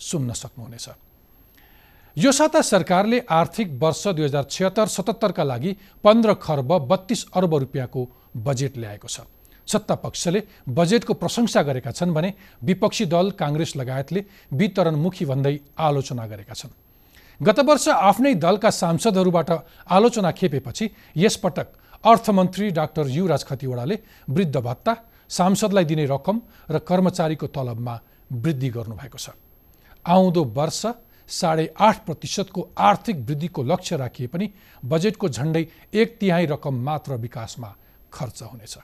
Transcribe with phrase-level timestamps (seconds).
[0.00, 0.88] सुन्न सक्नुहुनेछ।
[2.16, 8.00] यो साता सरकारले आर्थिक वर्ष दुई हजार छिहत्तर सतहत्तरका लागि पन्ध्र खर्ब बत्तीस अर्ब रुपियाँको
[8.36, 9.20] बजेट ल्याएको छ।
[9.68, 12.32] सत्ता पक्षले बजेटको प्रशंसा गरेका छन् भने
[12.64, 14.20] विपक्षी दल काङ्ग्रेस लगायतले
[14.52, 16.72] वितरणमुखी भन्दै आलोचना गरेका छन्।
[17.40, 19.50] गत वर्ष आफ्नै दलका सांसदहरूबाट
[19.86, 21.68] आलोचना खेपेपछि यसपटक
[22.04, 23.96] अर्थमन्त्री डाक्टर युवराज खतिवडाले
[24.28, 24.94] वृद्ध भत्ता
[25.30, 26.36] सांसदलाई दिने रकम
[26.70, 27.94] र कर्मचारीको तलबमा
[28.32, 29.28] वृद्धि गर्नुभएको छ।
[30.08, 30.86] आउँदो वर्ष
[31.28, 34.50] साढे आठ प्रतिशतको आर्थिक वृद्धिको लक्ष्य राखिए पनि
[34.82, 37.74] बजेटको झन्डै एक तिहाई रकम मात्र विकासमा
[38.12, 38.76] खर्च हुनेछ।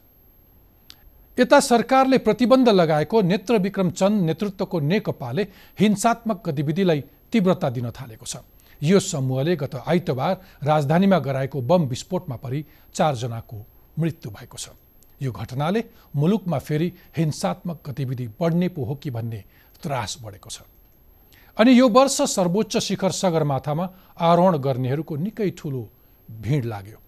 [1.39, 5.43] यता सरकारले प्रतिबन्ध लगाएको नेत्र विक्रम चन्द नेतृत्वको नेकपाले
[5.81, 7.01] हिंसात्मक गतिविधिलाई
[7.33, 8.37] तीव्रता दिन थालेको छ।
[8.83, 12.65] यो समूहले गत आइतबार राजधानीमा गराएको बम विस्फोटमा परि
[12.95, 13.65] चारजनाको
[13.99, 14.69] मृत्यु भएको छ।
[15.23, 15.85] यो घटनाले
[16.17, 19.45] मुलुकमा फेरि हिंसात्मक गतिविधि बढ्ने पो हो कि भन्ने
[19.83, 20.61] त्रास बढेको छ।
[21.57, 23.89] अनि यो वर्ष सर्वोच्च शिखर सगरमाथामा
[24.21, 25.83] आरोहण गर्नेहरूको निकै ठुलो
[26.43, 26.99] भिड लाग्यो।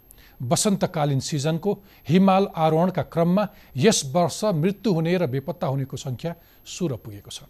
[0.40, 1.72] वसन्तकालीन सिजनको
[2.08, 3.44] हिमाल आरोहणका क्रममा
[3.76, 6.34] यस वर्ष मृत्यु हुने र बेपत्ता हुनेको सङ्ख्या
[6.66, 7.42] सुर पुगेको छ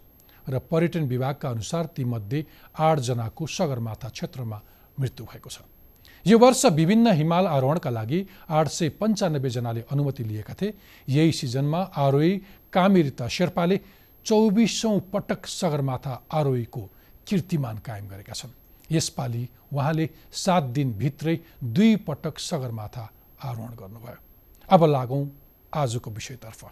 [0.47, 2.45] र पर्यटन विभागका अनुसार तीमध्ये
[2.79, 4.61] आठजनाको सगरमाथा क्षेत्रमा
[4.99, 5.59] मृत्यु भएको छ।
[6.25, 8.19] यो वर्ष विभिन्न हिमाल आरोहणका लागि
[8.49, 10.73] आठ सय पन्चानब्बेजनाले अनुमति लिएका थिए।
[11.07, 12.33] यही सिजनमा आरोही
[12.73, 13.77] कामिरिता शेर्पाले
[14.27, 16.81] चौबिसौँ पटक सगरमाथा आरोहीको
[17.27, 18.51] कीर्तिमान कायम गरेका छन्।
[18.91, 23.09] यसपालि उहाँले सात दिनभित्रै दुई पटक सगरमाथा
[23.43, 24.19] आरोहण गर्नुभयो।
[24.69, 25.23] अब लागौँ
[25.73, 26.63] आजको विषयतर्फ।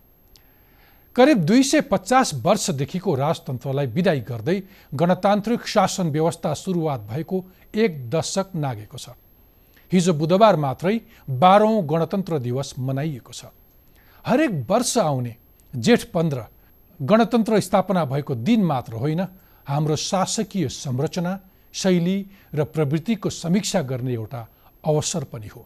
[1.16, 4.62] करिब दुई सय पचास वर्षदेखिको राजतन्त्रलाई विदाई गर्दै
[4.94, 7.44] गणतान्त्रिक शासन व्यवस्था सुरुवात भएको
[7.76, 9.16] एक दशक नागेको छ।
[9.92, 11.00] हिजो बुधबार मात्रै
[11.30, 13.46] बाह्रौँ गणतन्त्र दिवस मनाइएको छ।
[14.26, 15.36] हरेक वर्ष आउने
[15.74, 16.44] जेठ पन्ध्र
[17.02, 19.22] गणतन्त्र स्थापना भएको दिन मात्र होइन
[19.68, 21.40] हाम्रो शासकीय संरचना
[21.74, 22.18] शैली
[22.56, 24.48] र प्रवृत्तिको समीक्षा गर्ने एउटा
[24.84, 25.66] अवसर पनि हो।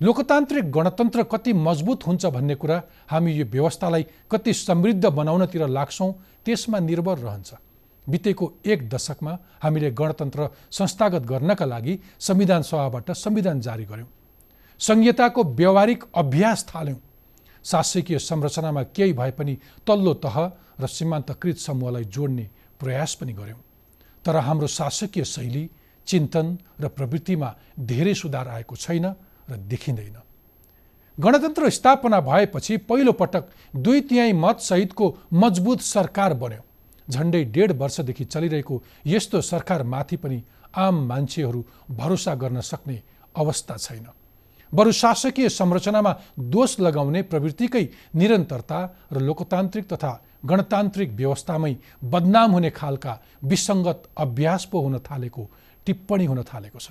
[0.00, 6.12] लोकतान्त्रिक गणतन्त्र कति मजबुत हुन्छ भन्ने कुरा हामी यो व्यवस्थालाई कति समृद्ध बनाउनतिर लाग्छौँ
[6.44, 7.54] त्यसमा निर्भर रहन्छ।
[8.06, 14.08] बितेको एक दशकमा हामीले गणतन्त्र संस्थागत गर्नका लागि संविधान सभाबाट संविधान जारी गऱ्यौँ।
[14.80, 16.96] संहिताको व्यवहारिक अभ्यास थाल्यौँ।
[17.68, 19.54] शासकीय संरचनामा केही भए पनि
[19.86, 20.36] तल्लो तह
[20.80, 22.48] र सीमान्तकृत समूहलाई जोड्ने
[22.80, 23.60] प्रयास पनि गऱ्यौँ।
[24.24, 25.68] तर हाम्रो शासकीय शैली
[26.06, 26.46] चिन्तन
[26.80, 29.06] र प्रवृत्तिमा धेरै सुधार आएको छैन
[29.50, 30.16] र देखिँदैन।
[31.18, 33.44] गणतन्त्र स्थापना भएपछि पहिलोपटक
[33.76, 36.62] दुई तिहाई मतसहितको मजबुत सरकार बन्यो।
[37.08, 40.42] झन्डै डेढ वर्षदेखि चलिरहेको यस्तो सरकारमाथि पनि
[40.76, 43.02] आम मान्छेहरू भरोसा गर्न सक्ने
[43.36, 44.06] अवस्था छैन।
[44.72, 47.84] बरु शासकीय संरचनामा दोष लगाउने प्रवृत्तिकै
[48.14, 48.78] निरन्तरता
[49.12, 50.12] र लोकतान्त्रिक तथा
[50.44, 51.74] गणतान्त्रिक व्यवस्थामै
[52.04, 53.12] बदनाम हुने खालका
[53.44, 55.42] विसङ्गत अभ्यास पो हुन थालेको
[55.86, 56.90] टिप्पणी हुन थालेको छ।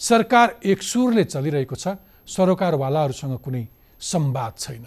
[0.00, 1.96] सरकार एक सुरले चलिरहेको छ
[2.28, 3.64] सरोकारवालाहरूसँग कुनै
[4.00, 4.86] संवाद छैन।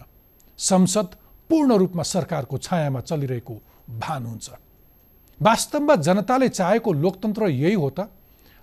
[0.59, 1.07] संसद
[1.49, 3.55] पूर्ण रूपमा सरकारको छायामा चलिरहेको
[3.99, 4.49] भान हुन्छ।
[5.39, 7.99] वास्तवमा जनताले चाहेको लोकतन्त्र यही हो त?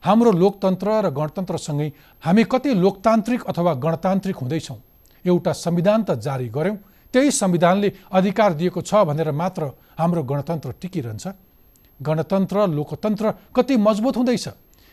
[0.06, 1.88] हाम्रो लोकतन्त्र र गणतन्त्रसँगै
[2.22, 4.78] हामी कति लोकतान्त्रिक अथवा गणतान्त्रिक हुँदैछौँ
[5.24, 6.76] एउटा संविधान त जारी गऱ्यौँ
[7.14, 9.62] त्यही संविधानले अधिकार दिएको छ भनेर मात्र
[9.98, 11.26] हाम्रो गणतन्त्र टिकिरहन्छ।
[12.00, 14.46] गणतन्त्र लोकतन्त्र कति मजबुत हुँदैछ।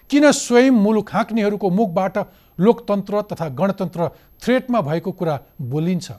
[0.10, 2.18] किन स्वयं मुलुक हाँक्नेहरूको मुखबाट
[2.58, 4.08] लोकतन्त्र तथा गणतन्त्र
[4.42, 6.12] थ्रेटमा भएको कुरा बोलिन्छ?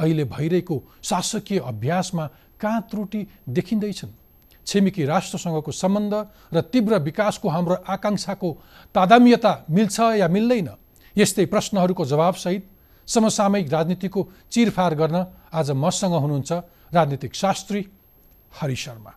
[0.00, 2.26] अहिले भइरहेको शासकीय अभ्यासमा
[2.60, 4.12] कहाँ त्रुटि देखिँदैछन्?
[4.66, 6.14] छिमेकी राष्ट्रसँगको सम्बन्ध
[6.54, 8.50] र तीव्र विकासको हाम्रो आकाङ्क्षाको
[8.94, 10.68] तादाम्यता मिल्छ या मिल्दैन
[11.16, 12.64] यस्तै प्रश्नहरूको जवाबसहित
[13.08, 16.52] समसामयिक राजनीतिको चिरफार गर्न आज मसँग हुनुहुन्छ
[16.92, 17.84] राजनीतिक शास्त्री
[18.52, 19.12] हरि शर्मा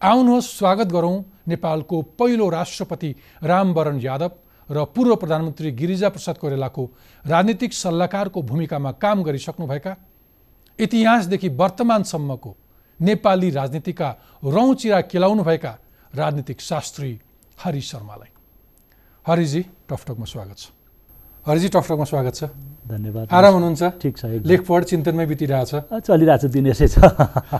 [0.00, 1.16] आउनुहोस् स्वागत गरौँ
[1.48, 4.30] नेपालको पहिलो राष्ट्रपति रामवरण यादव
[4.68, 6.84] र पूर्व प्रधानमन्त्री गिरिजा प्रसाद कोइरालाको
[7.24, 9.96] राजनीतिक सल्लाहकारको भूमिकामा काम गरिसक्नुभएका
[10.78, 12.56] इतिहासदेखि वर्तमानसम्मको
[13.00, 14.08] नेपाली राजनीतिका
[14.44, 15.72] रौँचिरा केलाउनुभएका
[16.14, 17.12] राजनीतिक शास्त्री
[17.60, 18.30] हरि शर्मालाई।
[19.26, 20.64] हरिजी टकटकमा स्वागत छ।
[21.46, 22.44] हरिजी टकटकमा स्वागत छ।
[22.88, 23.82] धन्यवाद। आराम हुनुहुन्छ?
[24.00, 25.72] ठिक छ लेखपढ चिन्तनमै बितिरहेछ।
[26.06, 26.96] चलिरहेछ दिन यसै छ।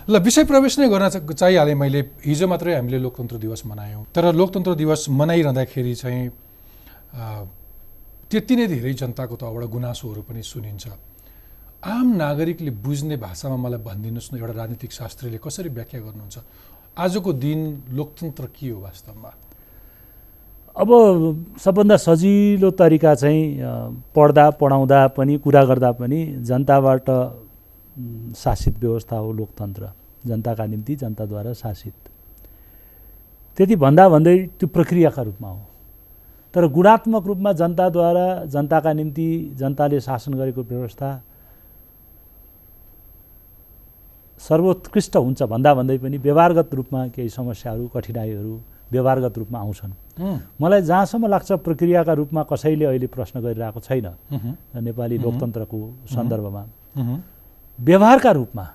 [0.08, 4.72] ल विषय प्रवेश नै गर्न चाहिहालेँ मैले। हिजो मात्रै हामीले लोकतन्त्र दिवस मनायौँ। तर लोकतन्त्र
[4.74, 6.24] दिवस मनाइरहँदाखेरि चाहिँ
[8.30, 10.84] त्यति नै धेरै जनताको तर्फबाट गुनासोहरू पनि सुनिन्छ।
[11.86, 16.36] आम नागरिकले बुझ्ने भाषामा मलाई भनिदिनुहोस् न एउटा राजनीतिक शास्त्रीले कसरी व्याख्या गर्नुहुन्छ?
[16.98, 17.60] आजको दिन
[17.94, 19.30] लोकतन्त्र के हो वास्तवमा?
[20.76, 20.88] अब
[21.62, 23.42] सबभन्दा सजिलो तरिका चाहिँ
[24.16, 27.06] पढ्दा पढाउँदा पनि कुरा गर्दा पनि जनताबाट
[28.34, 29.90] शासित व्यवस्था हो लोकतन्त्र।
[30.26, 31.94] जनताका निम्ति जनताद्वारा शासित।
[33.56, 35.62] त्यति भन्दा भन्दै त्यो प्रक्रियाका रूपमा हो।
[36.54, 41.10] तर गुणात्मक रूपमा जनताद्वारा जनताका निम्ति जनताले शासन गरेको व्यवस्था
[44.48, 48.54] सर्वोत्कृष्ट हुन्छ भन्दा भन्दै पनि व्यवहारगत रूपमा केही समस्याहरू कठिनाइहरू
[48.92, 49.92] व्यवहारगत रूपमा आउँछन्।
[50.62, 54.06] मलाई जहाँसम्म लाग्छ प्रक्रियाका रूपमा कसैले अहिले प्रश्न गरिरहेको छैन।
[54.78, 55.80] नेपाली लोकतन्त्रको
[56.14, 56.62] सन्दर्भमा।
[57.78, 58.66] व्यवहारका रूपमा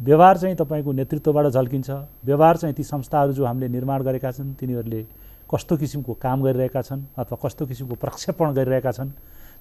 [0.00, 1.90] व्यवहार चाहिँ तपाईँको नेतृत्वबाट झल्किन्छ।
[2.24, 5.02] व्यवहार चाहिँ ती संस्थाहरू जो हामीले निर्माण गरेका छन् तिनीहरूले
[5.50, 9.10] कस्तो किसिमको काम गरिरहेका छन् अथवा कस्तो किसिमको प्रक्षेपण गरिरहेका छन्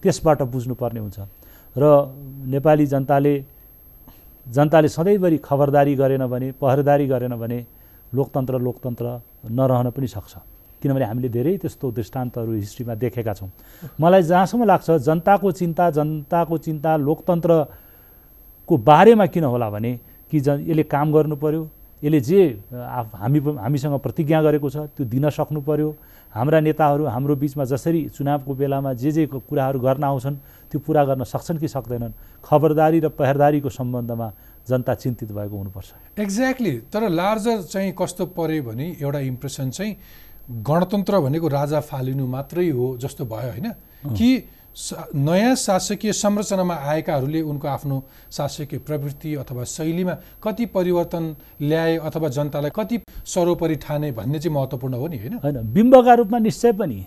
[0.04, 1.20] त्यसबाट बुझ्नुपर्ने हुन्छ।
[1.76, 1.84] र
[2.54, 3.34] नेपाली जनताले
[4.46, 7.60] जनताले सधैँभरि खबरदारी गरेन भने पहरेदारी गरेन भने
[8.14, 9.06] लोकतन्त्र लोकतन्त्र
[9.50, 10.34] नरहन पनि सक्छ।
[10.82, 13.50] किनभने हामीले धेरै त्यस्तो दृष्टान्तहरू हिस्ट्रीमा देखेका छौँ।
[13.98, 19.92] मलाई जहाँसम्म लाग्छ जनताको चिन्ता जनताको चिन्ता लोकतन्त्रको बारेमा किन होला भने
[20.32, 21.62] कि जन यसले काम गर्नु पर्यो
[22.04, 25.90] यसले जे हामी हामीसँग प्रतिज्ञा गरेको छ त्यो दिन सक्नु पर्यो।
[26.36, 30.36] हाम्रा नेताहरू हाम्रो बिचमा जसरी चुनावको बेलामा जे जे कुराहरू गर्न आउँछन्
[30.72, 34.28] त्यो पुरा गर्न सक्छन् कि सक्दैनन् खबरदारी र पहरदारीको सम्बन्धमा
[34.68, 39.96] जनता चिन्तित भएको हुनुपर्छ। एक्ज्याक्टली तर लार्जर चाहिँ कस्तो पर्यो भने एउटा इम्प्रेसन चाहिँ
[40.62, 43.68] गणतन्त्र भनेको राजा फालिनु मात्रै हो जस्तो भयो होइन?
[44.12, 44.30] कि
[44.76, 50.14] सा- नयाँ शासकीय संरचनामा आएकाहरूले उनको आफ्नो शासकीय प्रवृत्ति अथवा शैलीमा
[50.44, 55.34] कति परिवर्तन ल्याए अथवा जनतालाई कति सर्वोपरि ठाने भन्ने चाहिँ महत्त्वपूर्ण हो नि होइन?
[55.44, 57.00] होइन बिम्बका रूपमा निश्चय पनि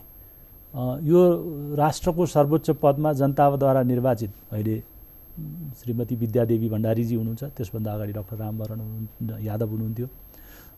[1.08, 1.20] यो
[1.76, 4.76] राष्ट्रको सर्वोच्च पदमा जनताद्वारा निर्वाचित अहिले
[5.80, 8.80] श्रीमती विद्यादेवी भण्डारीजी हुनुहुन्छ त्यसभन्दा अगाडि डाक्टर रामवरण
[9.44, 10.06] यादव हुनुहुन्थ्यो।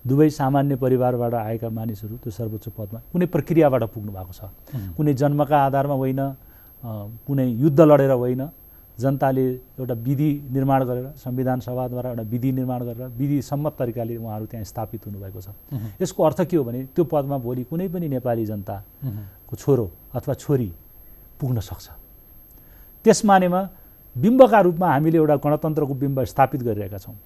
[0.06, 4.40] दुवै सामान्य परिवारबाट आएका मानिसहरू त्यो सर्वोच्च पदमा कुनै प्रक्रियाबाट पुग्नु भएको छ।
[4.96, 6.20] कुनै जन्मका आधारमा होइन
[6.82, 8.48] कुनै युद्ध लडेर होइन।
[8.98, 9.44] जनताले
[9.80, 14.64] एउटा विधि निर्माण गरेर संविधान सभाद्वारा एउटा विधि निर्माण गरेर विधि सम्मत तरिकाले उहाँहरू त्यहाँ
[14.64, 15.48] स्थापित हुनुभएको छ।
[16.02, 20.70] यसको अर्थ के हो भने त्यो पदमा भोलि कुनै पनि नेपाली जनताको छोरो अथवा छोरी
[21.40, 21.88] पुग्न सक्छ।
[23.04, 23.60] त्यस मानेमा
[24.16, 27.16] बिम्बका रूपमा हामीले एउटा गणतन्त्रको बिम्ब स्थापित गरिरहेका छौँ।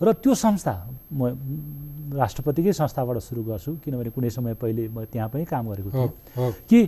[0.00, 0.74] र त्यो संस्था
[1.12, 1.36] म
[2.16, 6.10] राष्ट्रपतिकै संस्थाबाट सुरु गर्छु किनभने कुनै समय पहिले म त्यहाँ पनि काम गरेको थिएँ।
[6.64, 6.78] कि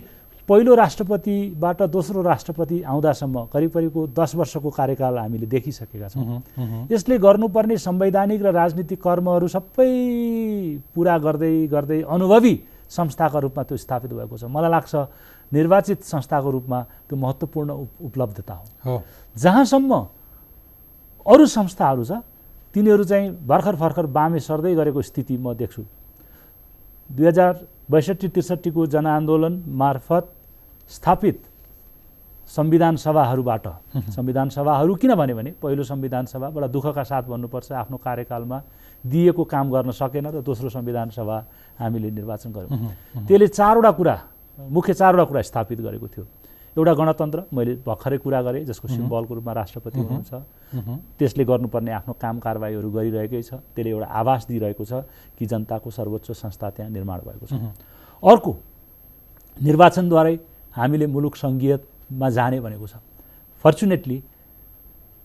[0.49, 6.43] पहिलो राष्ट्रपतिबाट दोस्रो राष्ट्रपति आउँदासम्म करिब करिबको दस वर्षको कार्यकाल हामीले देखिसकेका छौँ।
[6.91, 9.87] यसले गर्नुपर्ने संवैधानिक र राजनीतिक कर्महरू सबै
[10.95, 14.95] पुरा गर्दै गर्दै अनुभवी संस्थाका रूपमा त्यो स्थापित भएको छ। मलाई लाग्छ
[15.53, 19.03] निर्वाचित संस्थाको रूपमा त्यो महत्त्वपूर्ण उप- उपलब्धता हो। हो।
[19.37, 20.07] जहाँसम्म
[21.27, 22.11] अरू संस्थाहरू छ
[22.73, 25.83] तिनीहरू चाहिँ भर्खर भर्खर बामे सर्दै गरेको स्थिति म देख्छु।
[27.13, 27.53] दुई हजार
[27.91, 30.29] बैसठी त्रिसठीको जनआन्दोलन मार्फत
[30.89, 31.39] स्थापित
[32.49, 33.67] संविधान सभाहरूबाट।
[34.11, 38.61] संविधान सभाहरू किन भन्यो भने पहिलो संविधान सभा बडा दुःखका साथ भन्नुपर्छ आफ्नो कार्यकालमा
[39.03, 41.37] दिएको काम गर्न सकेन र दोस्रो संविधान सभा
[41.79, 44.15] हामीले निर्वाचन गऱ्यौँ त्यसले चारवटा कुरा
[44.57, 46.25] मुख्य चारवटा कुरा स्थापित गरेको थियो।
[46.73, 50.31] एउटा गणतन्त्र मैले भर्खरै कुरा गरेँ जसको सिम्बलको रूपमा राष्ट्रपति हुनुहुन्छ।
[51.17, 54.93] त्यसले गर्नुपर्ने आफ्नो काम कारवाहीहरू गरिरहेकै छ। त्यसले एउटा आभास दिइरहेको छ
[55.37, 57.53] कि जनताको सर्वोच्च संस्था त्यहाँ निर्माण भएको छ।
[58.23, 58.51] अर्को
[59.61, 60.35] निर्वाचनद्वारै
[60.73, 62.95] हामीले मुलुक सङ्घीयमा जाने भनेको छ।
[63.61, 64.17] फर्चुनेटली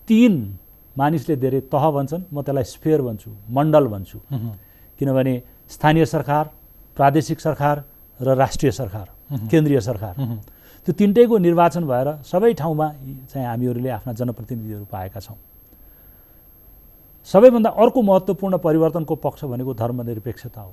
[0.09, 0.35] तिन
[0.97, 4.19] मानिसले धेरै तह भन्छन्। म त्यसलाई स्फेयर भन्छु मण्डल भन्छु।
[5.01, 5.35] किनभने
[5.71, 6.45] स्थानीय सरकार
[6.97, 7.77] प्रादेशिक सरकार
[8.21, 9.07] र राष्ट्रिय सरकार
[9.49, 10.15] केन्द्रीय सरकार।
[10.89, 12.87] त्यो तिनटैको निर्वाचन भएर सबै ठाउँमा
[13.29, 15.37] चाहिँ हामीहरूले आफ्ना जनप्रतिनिधिहरू पाएका छौँ।
[17.29, 20.73] सबैभन्दा अर्को महत्त्वपूर्ण परिवर्तनको पक्ष भनेको धर्मनिरपेक्षता हो।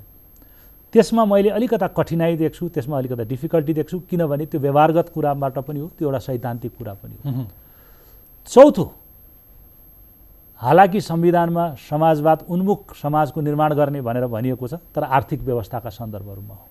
[0.94, 5.88] त्यसमा मैले अलिकता कठिनाइ देख्छु त्यसमा अलिकता डिफिकल्टी देख्छु किनभने त्यो व्यवहारगत कुराबाट पनि हो
[6.00, 7.44] त्यो एउटा सैद्धान्तिक कुरा पनि हो।
[8.48, 8.86] चौथो
[10.62, 16.68] हालाकि संविधानमा समाजवाद उन्मुख समाजको निर्माण गर्ने भनेर भनिएको छ तर आर्थिक व्यवस्थाका सन्दर्भहरूमा हो।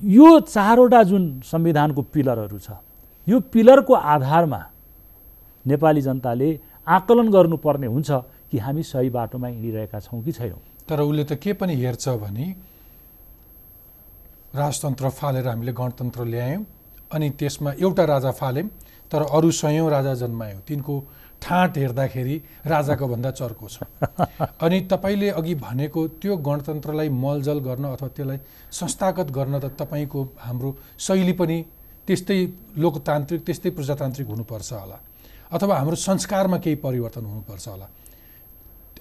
[0.00, 2.70] यो चारवटा जुन संविधानको पिलरहरू छ
[3.26, 4.60] यो पिलरको आधारमा
[5.64, 6.48] नेपाली जनताले
[6.88, 8.10] आकलन गर्नुपर्ने हुन्छ
[8.50, 12.46] कि हामी सही बाटोमा हिँडिरहेका छौँ कि छैनौँ। तर उसले त के पनि हेर्छ भने
[14.54, 16.64] राजतन्त्र फालेर हामीले गणतन्त्र ल्यायौँ
[17.12, 18.68] अनि त्यसमा एउटा राजा फालेम
[19.10, 20.94] तर अरू सयौँ राजा जन्मायो। तिनको
[21.44, 22.36] ठाँट हेर्दाखेरि
[22.66, 23.84] राजाको भन्दा चर्को छ।
[24.64, 28.38] अनि तपाईँले अघि भनेको त्यो गणतन्त्रलाई मलजल गर्न अथवा त्यसलाई
[28.72, 31.58] संस्थागत गर्न त तपाईँको हाम्रो शैली पनि
[32.06, 32.38] त्यस्तै
[32.80, 34.98] लोकतान्त्रिक त्यस्तै प्रजातान्त्रिक हुनुपर्छ होला।
[35.52, 37.86] अथवा हाम्रो संस्कारमा केही परिवर्तन हुनुपर्छ होला।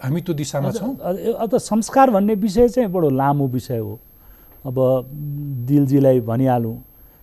[0.03, 0.93] हामी त्यो दिशामा छौँ?
[1.39, 4.00] अब संस्कार भन्ने विषय चाहिँ बडो लामो विषय हो।
[4.65, 4.75] अब
[5.67, 6.77] दिलजीलाई भनिहालौँ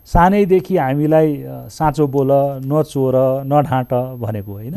[0.09, 1.29] सानैदेखि हामीलाई
[1.69, 2.31] साँचो बोल
[2.65, 4.77] नचोर नढाँट भनेको होइन।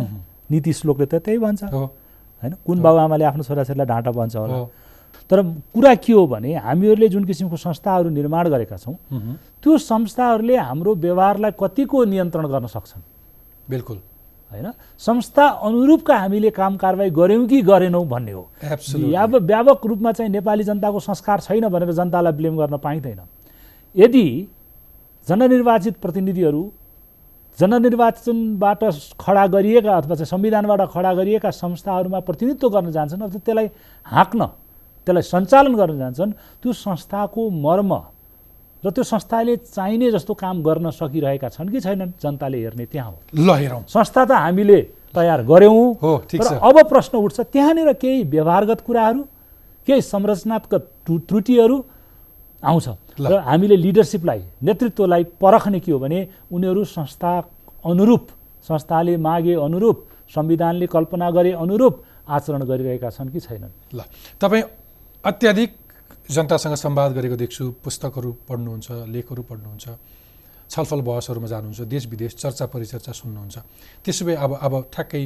[0.53, 2.53] नीति श्लोकले त त्यही भन्छ। होइन?
[2.61, 4.57] कुन बाबुआमाले आफ्नो छोराछोरीलाई ढाँटा भन्छ होला।
[5.29, 5.41] तर
[5.73, 8.95] कुरा के हो भने हामीहरूले जुन किसिमको संस्थाहरू निर्माण गरेका छौँ
[9.63, 13.01] त्यो संस्थाहरूले हाम्रो व्यवहारलाई कतिको नियन्त्रण गर्न सक्छन्।
[13.69, 13.97] बिल्कुल।
[14.51, 14.71] होइन?
[14.99, 20.63] संस्था अनुरूपका हामीले काम कारवाही गऱ्यौँ कि गरेनौँ भन्ने हो। व्याप व्यापक रूपमा चाहिँ नेपाली
[20.63, 23.21] जनताको संस्कार छैन भनेर जनतालाई ब्लेम गर्न पाइँदैन।
[23.95, 24.25] यदि
[25.27, 26.61] जननिर्वाचित प्रतिनिधिहरू
[27.59, 28.83] जननिर्वाचनबाट
[29.19, 33.67] खडा गरिएका अथवा चाहिँ संविधानबाट खडा गरिएका संस्थाहरूमा प्रतिनिधित्व गर्न जान्छन् अथवा त्यसलाई
[34.05, 34.41] हाँक्न
[35.07, 36.31] त्यसलाई सञ्चालन गर्न जान्छन्
[36.61, 37.93] त्यो संस्थाको मर्म
[38.83, 43.17] र त्यो संस्थाले चाहिने जस्तो काम गर्न सकिरहेका छन् कि छैनन् जनताले हेर्ने त्यहाँ हो।
[43.37, 44.79] ल हेरौँ। संस्था त हामीले
[45.15, 49.21] तयार गऱ्यौँ हो ठिक छ। अब प्रश्न उठ्छ त्यहाँनिर केही व्यवहारगत कुराहरू
[49.87, 50.73] केही संरचनात्मक
[51.05, 51.77] त्रुटिहरू
[52.63, 52.87] आउँछ।
[53.19, 56.19] र हामीले लिडरसिपलाई नेतृत्वलाई परख्ने के हो भने
[56.51, 57.31] उनीहरू संस्था
[57.85, 58.23] अनुरूप
[58.63, 59.97] संस्थाले मागे अनुरूप
[60.31, 61.93] संविधानले कल्पना गरे अनुरूप
[62.23, 64.01] आचरण गरिरहेका छन् कि छैनन्। ल।
[64.39, 64.63] तपाईँ
[65.23, 65.69] अत्याधिक
[66.31, 69.85] जनतासँग संवाद गरेको देख्छु पुस्तकहरू पढ्नुहुन्छ लेखहरू पढ्नुहुन्छ
[70.71, 73.57] छलफल बहसहरूमा जानुहुन्छ देश विदेश चर्चा परिचर्चा सुन्नुहुन्छ।
[74.03, 75.23] त्यसो भए अब अब ठ्याक्कै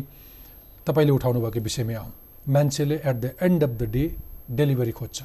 [0.85, 2.11] तपाईँले उठाउनु भएको विषयमै आउँ।
[2.49, 4.03] मान्छेले at the end of the day
[4.49, 5.17] delivery खोज्छ।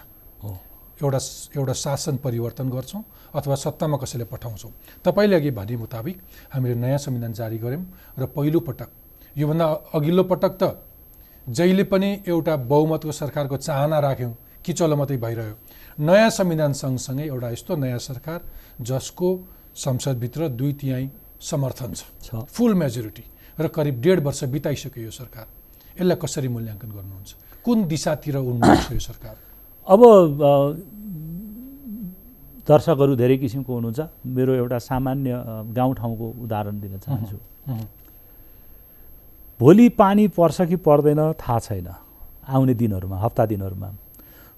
[1.00, 1.18] एउटा
[1.56, 3.02] एउटा शासन परिवर्तन गर्छौँ
[3.34, 4.72] अथवा सत्तामा कसैले पठाउँछौँ।
[5.04, 6.16] तपाईँले अघि भने मुताबिक
[6.52, 7.84] हामीले नयाँ संविधान जारी गऱ्यौँ
[8.18, 8.88] र पहिलो पटक
[9.36, 10.64] योभन्दा अघिल्लो पटक त
[11.48, 14.34] जहिले पनि एउटा बहुमतको सरकारको चाहना राख्यौँ
[14.64, 15.56] कि चलो मात्रै भइरह्यो।
[15.98, 18.40] नयाँ संविधान सँगसँगै एउटा यस्तो नयाँ सरकार
[18.80, 19.28] जसको
[19.74, 23.24] संसदभित्र दुई तिहाई समर्थन छ। फुल मेजोरिटी
[23.58, 25.46] र करिब डेढ वर्ष बिताइसक्यो यो सरकार।
[25.98, 27.30] यसलाई कसरी मूल्याङ्कन गर्नुहुन्छ?
[27.64, 29.36] कुन दिशातिर उड्नुहुन्छ यो सरकार?
[29.86, 30.00] अब
[32.68, 35.30] दर्शकहरू धेरै किसिमको हुनुहुन्छ। मेरो एउटा सामान्य
[35.74, 37.38] गाउँठाउँको उदाहरण दिन चाहन्छु।
[39.60, 41.88] भोलि पानी पर्छ कि पर्दैन थाहा छैन
[42.48, 43.88] आउने दिनहरूमा हप्ता दिनहरूमा।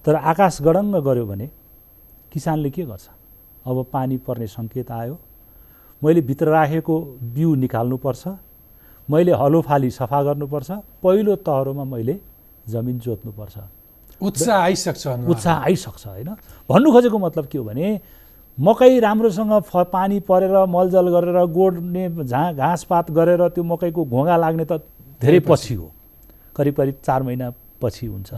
[0.05, 1.47] तर आकाश गडङ्ग गऱ्यो भने
[2.33, 3.09] किसानले के गर्छ?
[3.67, 5.17] अब पानी पर्ने सङ्केत आयो।
[6.03, 6.95] मैले भित्र राखेको
[7.33, 8.23] बिउ निकाल्नुपर्छ।
[9.09, 10.71] मैले हलो फाली सफा गर्नुपर्छ।
[11.03, 12.21] पहिलो तहरोमा मैले
[12.69, 13.57] जमिन जोत्नुपर्छ।
[14.21, 16.29] उत्साह आइसक्छ उत्साह आइसक्छ होइन?
[16.69, 18.01] भन्नु खोजेको मतलब के हो भने
[18.59, 24.65] मकै राम्रोसँग फ पानी परेर मलजल गरेर गोड्ने झा घाँसपात गरेर त्यो मकैको घोगा लाग्ने
[24.65, 24.83] त
[25.21, 25.91] धेरै पछि हो।
[26.57, 27.53] करिब करिब चार महिना
[27.83, 28.31] पछि हुन्छ।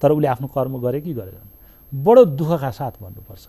[0.00, 1.40] तर उसले आफ्नो कर्म गरे कि गरेन?
[1.92, 3.46] बडो दुःखका साथ भन्नुपर्छ।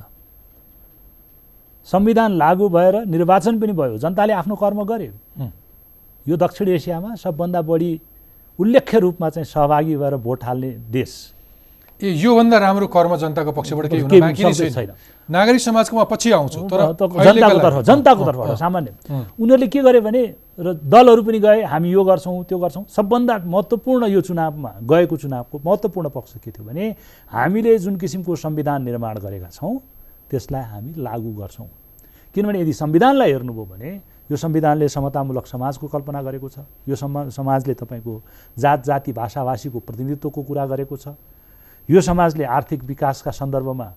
[1.87, 5.13] संविधान लागू भएर निर्वाचन पनि भयो। जनताले आफ्नो कर्म गर्यो
[6.25, 7.91] यो दक्षिण एसियामा सबभन्दा बढी
[8.59, 11.11] उल्लेख्य रूपमा चाहिँ सहभागी भएर भोट हाल्ने देश।
[12.01, 14.91] ए योभन्दा राम्रो कर्म जनताको पक्षबाट केही हुन बाँकी नै छैन।
[15.29, 18.89] नागरिक समाजको म पछि आउँछु तर जनताको तर्फ जनताको तर्फबाट सामान्य।
[19.37, 20.21] उनीहरूले के गरे भने
[20.57, 25.61] र दलहरू पनि गए हामी यो गर्छौँ त्यो गर्छौँ सबभन्दा महत्त्वपूर्ण यो चुनावमा गएको चुनावको
[25.61, 26.95] महत्त्वपूर्ण पक्ष के थियो भने
[27.29, 29.77] हामीले जुन किसिमको संविधान निर्माण गरेका छौँ
[30.29, 31.69] त्यसलाई हामी लागू गर्छौँ।
[32.35, 33.89] किनभने यदि संविधानलाई हेर्नुभयो भने
[34.31, 38.13] यो संविधानले समतामूलक समाजको कल्पना गरेको छ। यो समा समाजले तपाईँको
[38.57, 41.07] जात जाति भाषाभाषीको प्रतिनिधित्वको कुरा गरेको छ।
[41.91, 43.87] यो समाजले आर्थिक विकासका सन्दर्भमा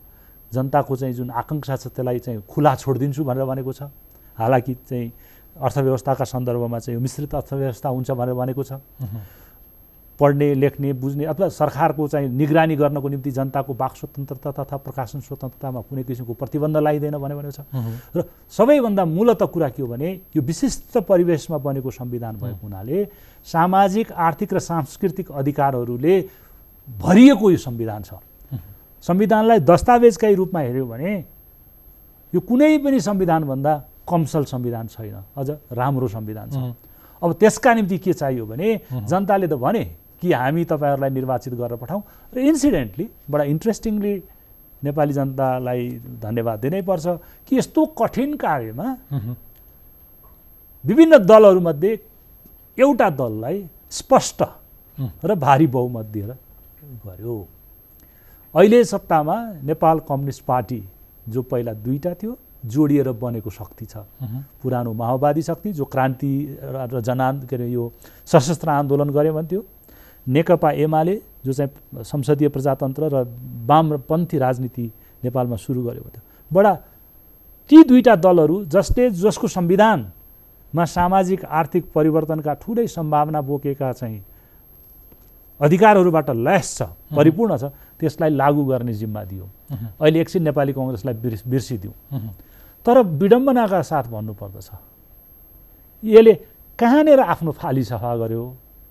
[0.52, 3.82] जनताको चाहिँ जुन आकाङ्क्षा छ त्यसलाई चाहिँ खुला छोडिदिन्छु भनेर भनेको छ।
[4.38, 5.12] हालाकि चाहिँ
[5.62, 8.82] अर्थव्यवस्थाका सन्दर्भमा चाहिँ मिश्रित अर्थव्यवस्था हुन्छ भनेर भनेको छ।
[10.20, 15.80] पढ्ने लेख्ने बुझ्ने अथवा सरकारको चाहिँ निगरानी गर्नको निम्ति जनताको वाक स्वतन्त्रता तथा प्रकाशन स्वतन्त्रतामा
[15.90, 17.66] कुनै किसिमको प्रतिबन्ध लगाइँदैन भने भनेको छ।
[18.14, 22.98] र सबैभन्दा मूलत कुरा के हो भने यो विशिष्ट परिवेशमा बनेको संविधान भएको हुनाले
[23.42, 26.14] सामाजिक आर्थिक र सांस्कृतिक अधिकारहरूले
[26.88, 28.14] भरिएको यो संविधान छ।
[29.04, 31.12] संविधानलाई दस्तावेजकै रूपमा हेऱ्यो भने
[32.32, 33.72] यो कुनै पनि संविधानभन्दा
[34.08, 36.56] कमसल संविधान छैन। अझ राम्रो संविधान छ।
[37.22, 38.68] अब त्यसका निम्ति के चाहियो भने
[39.08, 39.84] जनताले त भने
[40.20, 42.02] कि हामी तपाईँहरूलाई निर्वाचित गरेर पठाउँ
[42.34, 44.14] र इन्सिडेन्टली बडा इन्ट्रेस्टिङली
[44.84, 45.82] नेपाली जनतालाई
[46.20, 47.06] धन्यवाद दिनैपर्छ
[47.48, 48.86] कि यस्तो कठिन कार्यमा
[50.84, 51.92] विभिन्न दलहरूमध्ये
[52.78, 53.56] एउटा दललाई
[53.90, 54.42] स्पष्ट
[55.24, 56.30] र भारी बहुमत दिएर
[57.06, 57.36] गर्यो।
[58.54, 60.80] अहिले सत्तामा नेपाल कम्युनिस्ट पार्टी
[61.28, 63.96] जो पहिला दुईवटा थियो जोडिएर बनेको शक्ति छ।
[64.62, 66.32] पुरानो माओवादी शक्ति जो क्रान्ति
[66.90, 67.92] र जनान् के अरे यो
[68.26, 69.64] सशस्त्र आन्दोलन गऱ्यो भन्थ्यो।
[70.26, 71.14] नेकपा एमाले
[71.44, 73.24] जो चाहिँ संसदीय प्रजातन्त्र र
[73.68, 74.86] वामपन्थी राजनीति
[75.24, 76.74] नेपालमा सुरु गर्यो भन्थ्यो बडा
[77.70, 84.20] ती दुईवटा दलहरू जसले जसको संविधानमा सामाजिक आर्थिक परिवर्तनका ठुलै सम्भावना बोकेका चाहिँ
[85.60, 86.82] अधिकारहरूबाट लयस छ
[87.14, 87.64] परिपूर्ण छ
[88.00, 89.46] त्यसलाई लागू गर्ने जिम्मा दियो।
[90.00, 91.94] अहिले एकछिन नेपाली कङ्ग्रेसलाई बिर्स बिर्सिदिउँ
[92.86, 94.70] तर विडम्बनाका साथ भन्नुपर्दछ
[96.02, 96.34] यसले
[96.78, 98.44] कहाँनिर आफ्नो फाली सफा गर्यो?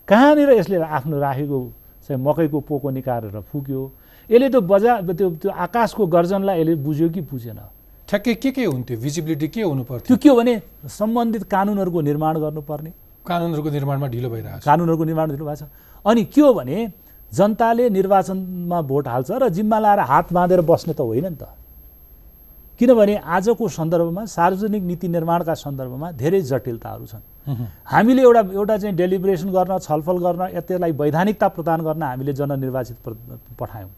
[0.07, 1.59] कहाँनिर यसले आफ्नो राखेको
[2.07, 3.81] चाहिँ मकैको पोको निकालेर फुक्यो?
[4.29, 7.59] यसले त बजार त्यो त्यो आकाशको गर्जनलाई यसले बुझ्यो कि बुझेन?
[8.07, 8.97] ठ्याक्कै के के हुन्थ्यो?
[8.97, 10.53] भिजिबिलिटी के हुनु पर्थ्यो त्यो के हो भने
[10.87, 12.91] सम्बन्धित कानुनहरूको निर्माण गर्नुपर्ने।
[13.25, 15.63] कानुनहरूको निर्माणमा ढिलो भइरहेको छ। कानुनहरूको निर्माण दिनुभएको छ।
[16.05, 16.77] अनि के हो भने
[17.31, 21.47] जनताले निर्वाचनमा भोट हाल्छ र जिम्मा लाएर हात बाँधेर बस्ने त होइन नि त।
[22.79, 27.23] किनभने आजको सन्दर्भमा सार्वजनिक नीति निर्माणका सन्दर्भमा धेरै जटिलताहरू छन्।
[27.85, 32.97] हामीले एउटा एउटा चाहिँ डेलिब्रेसन गर्न छलफल गर्न त्यसलाई वैधानिकता प्रदान गर्न हामीले जननिर्वाचित
[33.59, 33.91] पठायौँ।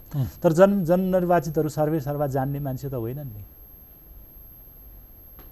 [0.43, 3.43] तर जन जननिर्वाचितहरू सर्वे सर्वा जान्ने मान्छे त होइनन् नि।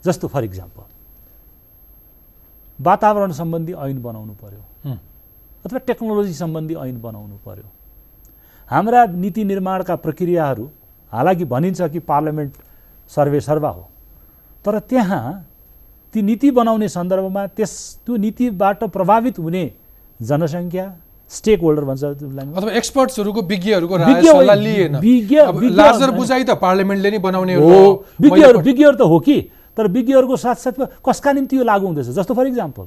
[0.04, 0.84] जस्तो फर इक्जाम्पल
[2.86, 4.62] वातावरण सम्बन्धी ऐन बनाउनु पर्यो।
[5.66, 7.68] अथवा टेक्नोलोजी सम्बन्धी ऐन बनाउनु पर्यो।
[8.70, 10.66] हाम्रा नीति निर्माणका प्रक्रियाहरू
[11.12, 12.54] हालाकि भनिन्छ कि पार्लियामेन्ट
[13.12, 13.84] सर्वे सर्वा हो
[14.66, 15.24] तर त्यहाँ
[16.14, 17.72] ती नीति बनाउने सन्दर्भमा त्यस
[18.06, 19.64] त्यो नीतिबाट प्रभावित हुने
[20.20, 20.86] जनसङ्ख्या
[21.32, 23.96] स्टेक होल्डर भन्छ अथवा एक्सपर्ट्सहरूको विज्ञहरूको
[25.70, 29.38] लार्जर बुझाइ त पार्लियामेन्टले नै बनाउने हो। विज्ञहरू विज्ञहरू त हो कि?
[29.78, 32.08] तर विज्ञहरूको साथसाथमा कसका निम्ति यो लागु हुँदैछ?
[32.14, 32.86] जस्तो फर इक्जाम्पल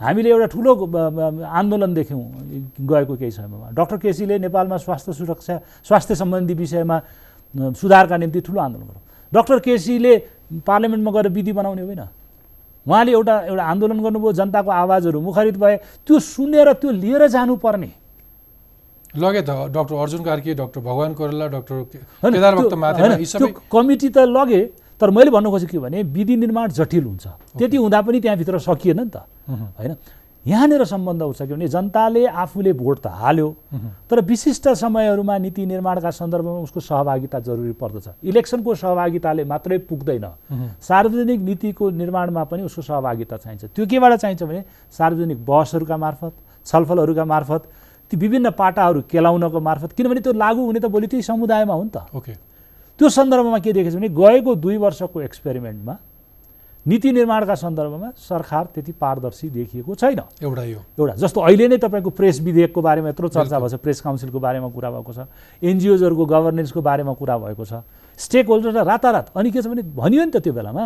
[0.00, 0.72] हामीले एउटा ठुलो
[1.42, 2.22] आन्दोलन देख्यौँ
[2.86, 6.96] गएको केही समयमा। डक्टर केसीले नेपालमा स्वास्थ्य सुरक्षा स्वास्थ्य सम्बन्धी विषयमा
[7.74, 10.12] सुधारका निम्ति ठुलो आन्दोलन गर्यो। डक्टर केसीले
[10.62, 12.02] पार्लियामेन्टमा गएर विधि बनाउने होइन।
[12.86, 17.90] उहाँले एउटा एउटा आन्दोलन गर्नुभयो जनताको आवाजहरू मुखरित भए त्यो सुनेर त्यो लिएर जानुपर्ने।
[19.18, 21.76] लगे त डक्टर अर्जुन कार्की डाक्टर भगवान् कोरेला डाक्टर
[23.72, 24.62] कमिटी त लगे
[25.00, 27.26] तर मैले भन्नु खोजेको के भने विधि निर्माण जटिल हुन्छ।
[27.58, 29.22] त्यति हुँदा पनि त्यहाँभित्र सकिएन नि त।
[29.78, 29.96] होइन?
[30.46, 33.48] यहाँनिर सम्बन्ध उठ्छ के भने जनताले आफूले भोट त हाल्यो
[34.08, 40.26] तर विशिष्ट समयहरूमा नीति निर्माणका सन्दर्भमा उसको सहभागिता जरुरी पर्दछ। इलेक्सनको सहभागिताले मात्रै पुग्दैन।
[40.80, 46.32] सार्वजनिक नीतिको निर्माणमा पनि उसको सहभागिता चाहिन्छ। त्यो केबाट चाहिन्छ भने सार्वजनिक बहसहरूका मार्फत
[46.66, 47.62] छलफलहरूका मार्फत
[48.10, 51.90] ती विभिन्न पाटाहरू केलाउनको मार्फत किनभने त्यो लागू हुने त भोलि त्यही समुदायमा हो नि
[51.92, 52.32] त। ओके।
[52.98, 55.96] त्यो सन्दर्भमा के देखेको छ भने गएको दुई वर्षको एक्सपेरिमेन्टमा
[56.86, 62.10] नीति निर्माणका सन्दर्भमा सरकार त्यति पारदर्शी देखिएको छैन। एउटा यो एउटा जस्तो अहिले नै तपाईँको
[62.10, 65.26] प्रेस विधेयकको बारेमा यत्रो चर्चा भएको छ प्रेस काउन्सिलको बारेमा कुरा भएको छ
[65.62, 67.84] एनजिओजहरूको गभर्नेन्सको बारेमा कुरा भएको छ
[68.18, 70.84] स्टेक होल्डर रातारात। अनि के छ भने भनियो नि त त्यो बेलामा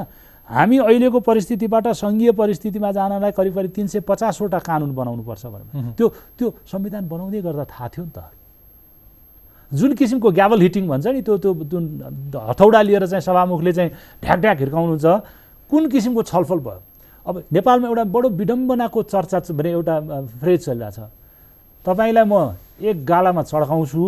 [0.49, 6.07] हामी अहिलेको परिस्थितिबाट सङ्घीय परिस्थितिमा जानलाई करिब करिब तिन सय पचासवटा कानुन बनाउनुपर्छ भनेर। त्यो
[6.39, 8.42] त्यो संविधान बनाउँदै गर्दा थाहा थियो नि त।
[9.73, 11.85] जुन किसिमको ग्याबल हिटिङ भन्छ नि त्यो त्यो जुन
[12.49, 13.91] हथौडा लिएर चाहिँ सभामुखले चाहिँ
[14.25, 15.07] ढ्याक ढ्याक हिर्काउनुहुन्छ
[15.71, 16.81] कुन किसिमको छलफल भयो?
[17.27, 19.95] अब नेपालमा एउटा बडो विडम्बनाको चर्चा भने एउटा
[20.41, 20.99] फ्रेज चलिरहेछ।
[21.85, 24.03] तपाईँलाई म एक गालामा चड्काउँछु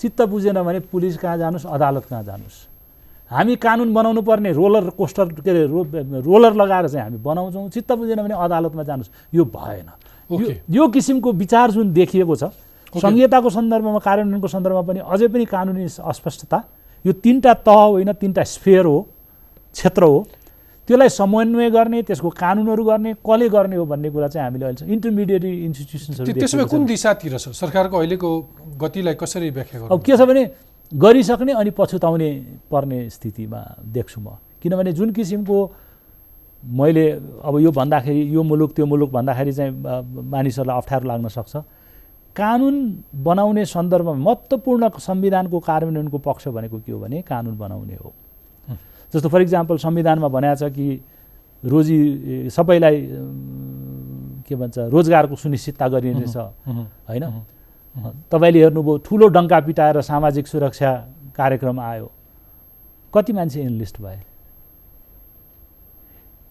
[0.00, 2.58] चित्त बुझेन भने पुलिस कहाँ जानुहोस् अदालत कहाँ जानुहोस्
[3.30, 5.86] हामी कानुन बनाउनु पर्ने रोलर कोस्टर के अरे रो
[6.24, 9.88] रोलर लगाएर चाहिँ हामी बनाउँछौँ चित्त बुझेन भने अदालतमा जानुहोस् यो भएन।
[10.70, 12.50] यो किसिमको विचार जुन देखिएको छ
[12.98, 16.58] सङ्घीयताको सन्दर्भमा कार्यान्वयनको सन्दर्भमा पनि अझै पनि कानुनी अस्पष्टता।
[17.04, 18.98] यो तिनवटा तह होइन तिनवटा स्फेयर हो
[19.74, 20.18] क्षेत्र हो।
[20.88, 25.44] त्यसलाई समन्वय गर्ने त्यसको कानुनहरू गर्ने कसले गर्ने हो भन्ने कुरा चाहिँ हामीले अहिले इन्टरमिडिएट
[25.44, 27.54] इन्स्टिट्युसन्सहरू त्यसमा कुन दिशातिर छ?
[27.54, 28.30] सरकारको अहिलेको
[28.74, 30.42] गतिलाई कसरी व्याख्या अब के छ भने
[30.92, 32.30] गरिसक्ने अनि पछुताउने
[32.66, 35.56] पर्ने स्थितिमा देख्छु म। किनभने जुन किसिमको
[36.62, 37.06] मैले
[37.46, 39.70] अब यो भन्दाखेरि यो मुलुक त्यो मुलुक भन्दाखेरि चाहिँ
[40.34, 41.54] मानिसहरूलाई अप्ठ्यारो लाग्न सक्छ।
[42.36, 42.76] कानुन
[43.14, 48.12] बनाउने सन्दर्भमा महत्त्वपूर्ण संविधानको कार्यान्वयनको पक्ष भनेको के हो भने कानुन बनाउने हो।
[49.12, 50.86] जस्तो फर इक्जाम्पल संविधानमा भनेको छ कि
[51.64, 51.98] रोजी
[52.50, 52.96] सबैलाई
[54.46, 57.24] के भन्छ रोजगारको सुनिश्चितता गरिनेछ होइन?
[58.30, 60.92] तपाईँले हेर्नुभयो ठुलो डङ्का पिटाएर सामाजिक सुरक्षा
[61.36, 62.10] कार्यक्रम आयो।
[63.12, 64.22] कति मान्छे इन्लिस्ट भए?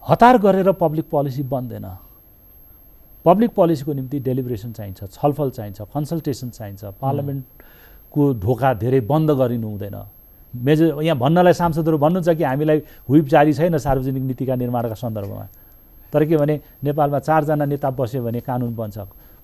[0.04, 1.86] हतार गरेर पब्लिक पोलिसी बन्दैन।
[3.30, 9.98] पब्लिक पोलिसीको निम्ति डेलिब्रेसन चाहिन्छ छलफल चाहिन्छ कन्सल्टेसन चाहिन्छ पार्लियामेन्टको ढोका धेरै बन्द गरिनु हुँदैन।
[10.65, 15.46] मेजर यहाँ भन्नलाई सांसदहरू भन्नुहुन्छ कि हामीलाई हुइप जारी छैन सार्वजनिक नीतिका निर्माणका सन्दर्भमा।
[16.10, 18.98] तर के भने नेपालमा चारजना नेता बस्यो भने कानुन बन्छ।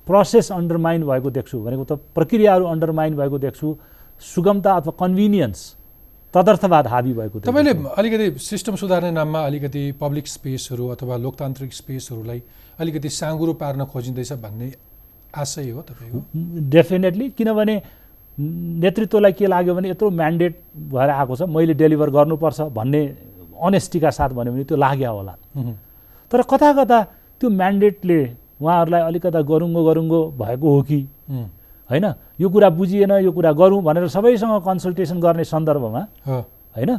[0.08, 3.68] प्रोसेस अन्डरमाइन भएको देख्छु भनेको त प्रक्रियाहरू अन्डरमाइन भएको देख्छु
[4.34, 5.60] सुगमता अथवा कन्भिनियन्स
[6.34, 12.42] तदर्थवाद हाबी भएको तपाईँले। अलिकति सिस्टम सुधार्ने नाममा अलिकति पब्लिक स्पेसहरू अथवा लोकतान्त्रिक स्पेसहरूलाई
[12.80, 14.72] अलिकति साँगुरो पार्न खोजिँदैछ भन्ने
[15.36, 16.20] आशय हो तपाईँको?
[16.70, 17.76] डेफिनेटली किनभने
[18.84, 20.54] नेतृत्वलाई के लाग्यो भने यत्रो म्यान्डेट
[20.92, 23.02] भएर आएको छ मैले डेलिभर गर्नुपर्छ भन्ने
[23.64, 25.34] अनेस्टीका साथ भन्यो भने त्यो लाग्यो होला।
[26.32, 26.98] तर कता कता
[27.42, 28.20] त्यो म्यान्डेटले
[28.60, 31.00] उहाँहरूलाई अलिकता गरुङ्गो गरुङ्गो भएको हो कि?
[31.90, 32.06] होइन?
[32.40, 36.92] यो कुरा बुझिएन यो कुरा गरौँ भनेर सबैसँग कन्सल्टेसन गर्ने सन्दर्भमा होइन?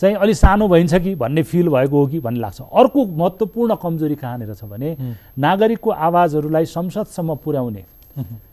[0.00, 4.14] चाहिँ अलि सानो भइन्छ कि भन्ने फिल भएको हो कि भन्ने लाग्छ। अर्को महत्त्वपूर्ण कमजोरी
[4.14, 4.96] कहाँनिर छ भने
[5.38, 7.84] नागरिकको आवाजहरूलाई संसदसम्म पुर्याउने।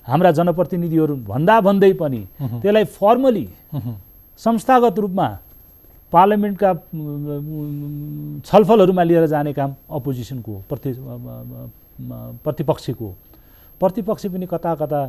[0.08, 3.48] हाम्रा जनप्रतिनिधिहरू भन्दा भन्दै पनि त्यसलाई फर्मली
[4.40, 5.28] संस्थागत रूपमा
[6.14, 6.74] पार्लियामेन्टका
[8.46, 10.94] छलफलहरूमा लिएर जाने काम अपोजिसनको हो, प्रति
[12.44, 13.16] प्रतिपक्षीको हो।
[13.82, 15.02] प्रतिपक्षी पनि कता कता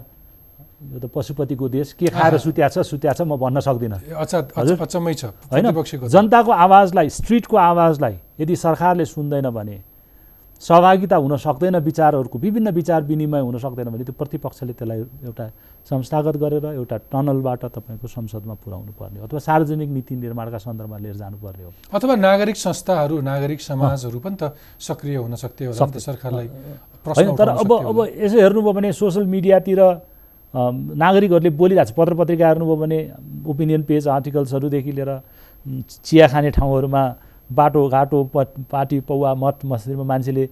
[0.81, 5.25] यो त पशुपतिको देश। के खाएर। सुत्या छ सुत्या छ म भन्न सक्दिनँ। अचम्मै छ
[5.53, 9.77] होइन। जनताको आवाजलाई स्ट्रिटको आवाजलाई यदि सरकारले सुन्दैन भने
[10.63, 15.45] सहभागिता हुन सक्दैन विचारहरूको विभिन्न विचार विनिमय हुन सक्दैन भने त्यो प्रतिपक्षले त्यसलाई एउटा
[15.89, 21.17] संस्थागत गरेर एउटा टनलबाट तपाईँको संसदमा पुर्याउनु पर्ने हो अथवा सार्वजनिक नीति निर्माणका सन्दर्भमा लिएर
[21.17, 25.99] जानुपर्ने हो। अथवा नागरिक संस्थाहरू नागरिक समाजहरू पनि त सक्रिय हुन सक्थे होला नि त
[26.09, 26.49] सरकारलाई
[27.09, 29.81] होइन तर अब अब। यसो हेर्नुभयो भने सोसियल मिडियातिर
[30.55, 32.99] नागरिकहरूले बोलिरहेको छ। पत्र पत्रिका हेर्नुभयो भने
[33.47, 35.11] ओपिनियन पेज आर्टिकल्सहरूदेखि लिएर
[36.05, 37.03] चिया खाने ठाउँहरूमा
[37.51, 38.37] बाटोघाटो प
[38.71, 40.45] पार्टी पौवा मठ मस्जिदमा मान्छेले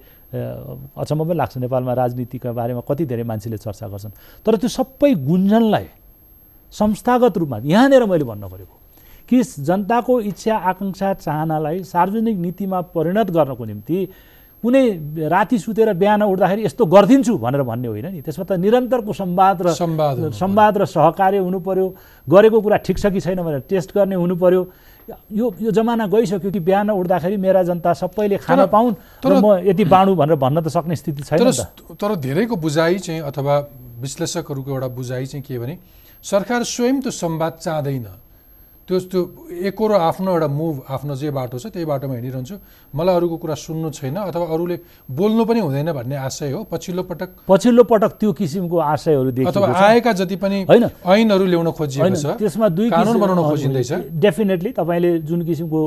[0.98, 4.12] अचम्म पनि लाग्छ। नेपालमा राजनीतिका बारेमा कति धेरै मान्छेले चर्चा गर्छन्।
[4.46, 5.86] तर त्यो सबै गुन्जनलाई
[6.72, 8.76] संस्थागत रूपमा यहाँनिर मैले भन्न खोजेको
[9.28, 13.98] कि जनताको इच्छा आकाङ्क्षा चाहनालाई सार्वजनिक नीतिमा परिणत गर्नको निम्ति
[14.62, 14.82] कुनै
[15.30, 19.68] राति सुतेर बिहान उठ्दाखेरि यस्तो गरिदिन्छु भनेर भन्ने होइन नि। त्यसमा त निरन्तरको संवाद र
[20.34, 21.86] संवाद र सहकार्य हुनु पर्यो
[22.26, 24.62] गरेको कुरा ठिक छ कि छैन भनेर टेस्ट गर्ने हुनु पर्यो।
[25.08, 29.84] यो यो जमाना गइसक्यो कि बिहान उठ्दाखेरि मेरा जनता सबैले खान पाउन् तर- म यति
[29.88, 33.54] बाँडु भनेर भन्न त सक्ने स्थिति छैन तर त। धेरैको बुझाइ चाहिँ अथवा
[34.04, 35.74] विश्लेषकहरूको एउटा बुझाइ चाहिँ के भने
[36.22, 38.06] सरकार स्वयं त्यो संवाद चाहँदैन।
[38.88, 39.20] त्यो त्यो
[39.68, 42.56] एकरो आफ्नो एउटा मुभ आफ्नो जे बाटो छ त्यही बाटोमा हिँडिरहन्छु।
[42.96, 44.76] मलाई अरूको कुरा सुन्नु छैन अथवा अरूले
[45.12, 50.12] बोल्नु पनि हुँदैन भन्ने आशय हो। पछिल्लो पटक पछिल्लो पटक त्यो किसिमको आशयहरू अथवा आएका
[50.24, 53.92] जति पनि होइन। ऐनहरू ल्याउन खोजिएको छ। त्यसमा दुई कानुन बनाउन खोजिँदैछ।
[54.24, 55.80] डेफिनेटली तपाईँले जुन किसिमको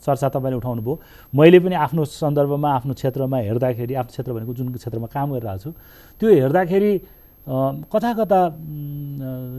[0.00, 0.94] चर्चा तपाईँले उठाउनु भयो
[1.36, 5.70] मैले पनि आफ्नो सन्दर्भमा आफ्नो क्षेत्रमा हेर्दाखेरि आफ्नो क्षेत्र भनेको जुन क्षेत्रमा काम गरिरहेको छु
[6.16, 6.92] त्यो हेर्दाखेरि
[7.50, 8.40] कता कता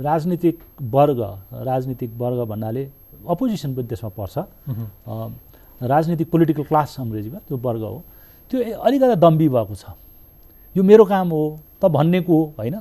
[0.08, 0.56] राजनीतिक
[0.96, 1.20] वर्ग
[1.68, 2.84] राजनीतिक वर्ग भन्नाले
[3.28, 4.36] अपोजिसन पनि त्यसमा पर्छ।
[5.84, 8.00] राजनीतिक पोलिटिकल क्लास अङ्ग्रेजीमा त्यो वर्ग हो।
[8.52, 9.86] त्यो अलिकता दम्बी भएको छ।
[10.76, 11.44] यो मेरो काम हो
[11.82, 12.76] त भन्नेको हो होइन?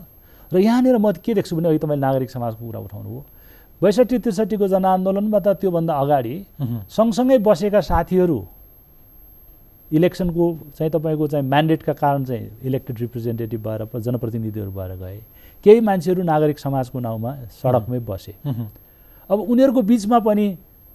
[0.53, 3.21] र यहाँनिर म के देख्छु भने अहिले तपाईँले नागरिक समाजको कुरा उठाउनु हो।
[3.83, 6.35] बैसठी त्रिसठीको जनआन्दोलनमा त त्योभन्दा अगाडि
[6.87, 8.39] सँगसँगै बसेका साथीहरू
[9.93, 10.45] इलेक्सनको
[10.79, 15.19] चाहिँ तपाईँको चाहिँ म्यान्डेटका कारण चाहिँ इलेक्टेड रिप्रेजेन्टेटिभ भएर जनप्रतिनिधिहरू भएर गए।
[15.65, 18.35] केही मान्छेहरू नागरिक समाजको नाउँमा सडकमै बसे।
[19.31, 20.47] अब उनीहरूको बिचमा पनि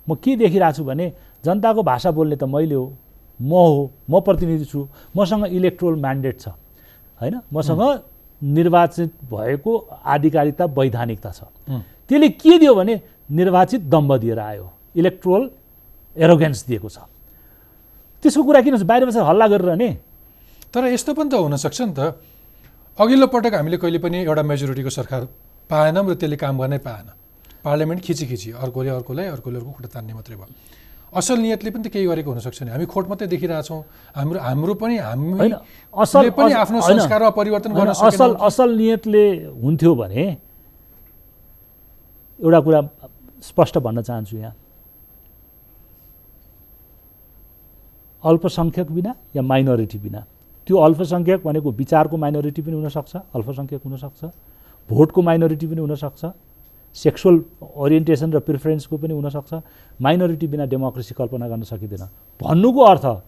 [0.07, 1.11] म के देखिरहेको छु भने
[1.43, 2.85] जनताको भाषा बोल्ने त मैले हो
[3.39, 6.47] म हो म प्रतिनिधि छु मसँग इलेक्ट्रोल म्यान्डेट छ
[7.19, 7.39] होइन?
[7.53, 7.81] मसँग
[8.41, 11.43] निर्वाचित भएको आधिकारिकता वैधानिकता छ।
[12.07, 15.49] त्यसले के दियो भने निर्वाचित दम्ब दिएर आयो। इलेक्ट्रोल
[16.15, 16.97] एरोगेन्स दिएको छ।
[18.25, 19.89] त्यसको कुरा किन बाहिर बसेर हल्ला गरिरहने
[20.73, 22.17] तर यस्तो पनि त हुनसक्छ नि त।
[22.97, 25.21] अघिल्लो पटक हामीले कहिले पनि एउटा मेजोरिटीको सरकार
[25.69, 27.07] पाएनौँ र त्यसले काम गर्नै पाएन।
[27.65, 30.49] पार्लियामेन्ट खिची खिची अर्कोले अर्कोलाई अर्कोले अर्को खुट्टा तान्ने मात्रै भयो।
[31.15, 33.81] असल नियतले पनि त केही गरेको हुनसक्छ नि। हामी खोट मात्रै देखिरहेछौँ।
[34.17, 35.49] हाम्रो हाम्रो पनि हामी
[35.93, 39.25] असल पनि आफ्नो संस्कारमा परिवर्तन गर्न असल असल नियतले
[39.63, 40.23] हुन्थ्यो भने
[42.41, 42.81] एउटा कुरा
[43.49, 44.53] स्पष्ट भन्न चाहन्छु यहाँ।
[48.25, 50.25] अल्पसङ्ख्यक बिना या माइनोरिटी बिना।
[50.67, 54.25] त्यो अल्पसङ्ख्यक भनेको विचारको माइनोरिटी पनि हुनसक्छ अल्पसङ्ख्यक हुनसक्छ
[54.89, 56.31] भोटको माइनोरिटी पनि हुनसक्छ
[56.93, 57.41] सेक्सुअल
[57.77, 59.53] ओरिएन्टेसन र प्रिफरेन्सको पनि हुनसक्छ
[60.01, 62.09] माइनोरिटी बिना डेमोक्रेसी कल्पना गर्न सकिँदैन।
[62.41, 63.21] भन्नुको अर्थ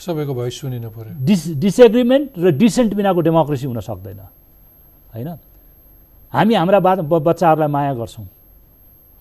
[0.00, 4.18] सबैको भोइस सुनिनु पर्यो। डिस डिसएग्रिमेन्ट र डिसेन्ट बिनाको डेमोक्रेसी हुन सक्दैन।
[5.14, 5.28] होइन?
[6.32, 8.26] हामी हाम्रा ब- बच्चाहरूलाई माया गर्छौँ।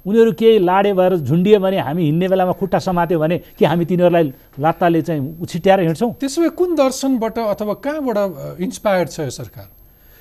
[0.06, 4.34] उनीहरू केही लाडे भएर झुन्डियो भने हामी हिँड्ने बेलामा खुट्टा समात्यो भने कि हामी तिनीहरूलाई
[4.60, 6.12] लात्ताले चाहिँ उछिट्याएर हिँड्छौँ?
[6.20, 9.68] त्यसो भए कुन दर्शनबाट अथवा कहाँबाट इन्सपायर्ड छ यो सरकार?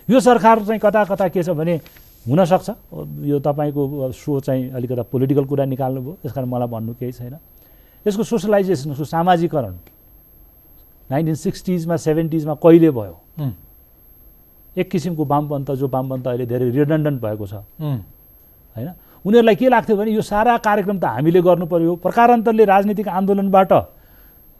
[0.08, 1.80] यो सरकार चाहिँ कता कता के छ भने
[2.28, 2.68] हुनसक्छ।
[3.24, 7.36] यो तपाईँको सो चाहिँ अलिकता पोलिटिकल कुरा निकाल्नुभयो। त्यस कारण मलाई भन्नु केही छैन।
[8.04, 9.74] यसको सोसलाइजेसन उसको सामाजिकरण
[11.10, 13.16] नाइन्टिन सिक्सटिजमा सेभेन्टिजमा कहिले भयो?
[14.76, 18.88] एक किसिमको वामपन्थ जो वामपन्थ अहिले धेरै रिडन्डन्ट भएको छ। होइन?
[19.24, 23.72] उनीहरूलाई के लाग्थ्यो भने यो सारा कार्यक्रम त हामीले गर्नु पर्यो। प्रकारान्तरले राजनीतिक आन्दोलनबाट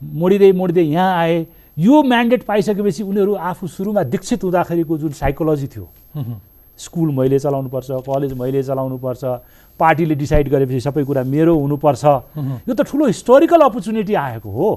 [0.03, 1.47] मोडिँदै मोडिँदै यहाँ आए।
[1.77, 5.87] यो म्यान्डेट पाइसकेपछि उनीहरू आफू सुरुमा दीक्षित हुँदाखेरिको जुन साइकोलोजी थियो
[6.79, 9.25] स्कुल मैले चलाउनुपर्छ कलेज मैले चलाउनुपर्छ
[9.81, 12.05] पार्टीले डिसाइड गरेपछि सबै कुरा मेरो हुनुपर्छ।
[12.69, 14.71] यो त ठुलो हिस्टोरिकल अपर्च्युनिटी आएको हो।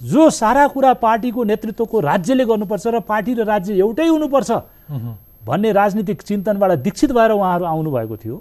[0.00, 4.50] जो सारा कुरा पार्टीको नेतृत्वको राज्यले गर्नुपर्छ र पार्टी र राज्य एउटै हुनुपर्छ
[5.42, 8.36] भन्ने राजनीतिक चिन्तनबाट दीक्षित भएर उहाँहरू आउनुभएको थियो।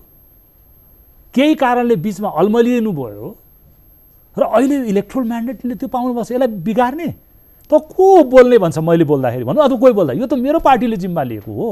[1.33, 3.27] केही कारणले बिचमा अल्मलिनु भयो
[4.37, 7.07] र अहिले इलेक्ट्रोल म्यान्डेटले त्यो पाउनुपर्छ यसलाई बिगार्ने?
[7.71, 9.43] त को बोल्ने भन्छ मैले बोल्दाखेरि?
[9.43, 11.69] भन्नु अथवा कोही बोल्दा यो त मेरो पार्टीले जिम्मा लिएको हो।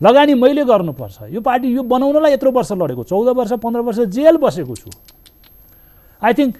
[0.00, 4.36] लगानी मैले गर्नुपर्छ। यो पार्टी यो बनाउनलाई यत्रो वर्ष लडेको चौध वर्ष पन्ध्र वर्ष जेल
[4.36, 4.90] बसेको छु।
[6.22, 6.54] I think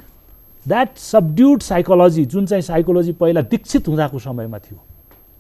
[0.69, 4.79] that subdued psychology जुन चाहिँ साइकोलोजी पहिला दीक्षित हुँदाको समयमा थियो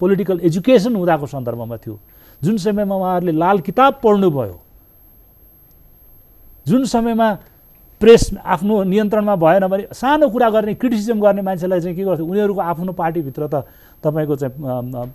[0.00, 1.98] पोलिटिकल एजुकेसन हुँदाको सन्दर्भमा थियो
[2.44, 4.60] जुन समयमा उहाँहरूले लाल किताब पढ्नुभयो
[6.68, 7.28] जुन समयमा
[8.00, 12.60] प्रेस आफ्नो नियन्त्रणमा भएन भने सानो कुरा गर्ने क्रिटिसिजम गर्ने मान्छेलाई चाहिँ के गर्थ्यो उनीहरूको
[12.60, 13.64] आफ्नो पार्टीभित्र त
[14.04, 14.52] तपाईँको चाहिँ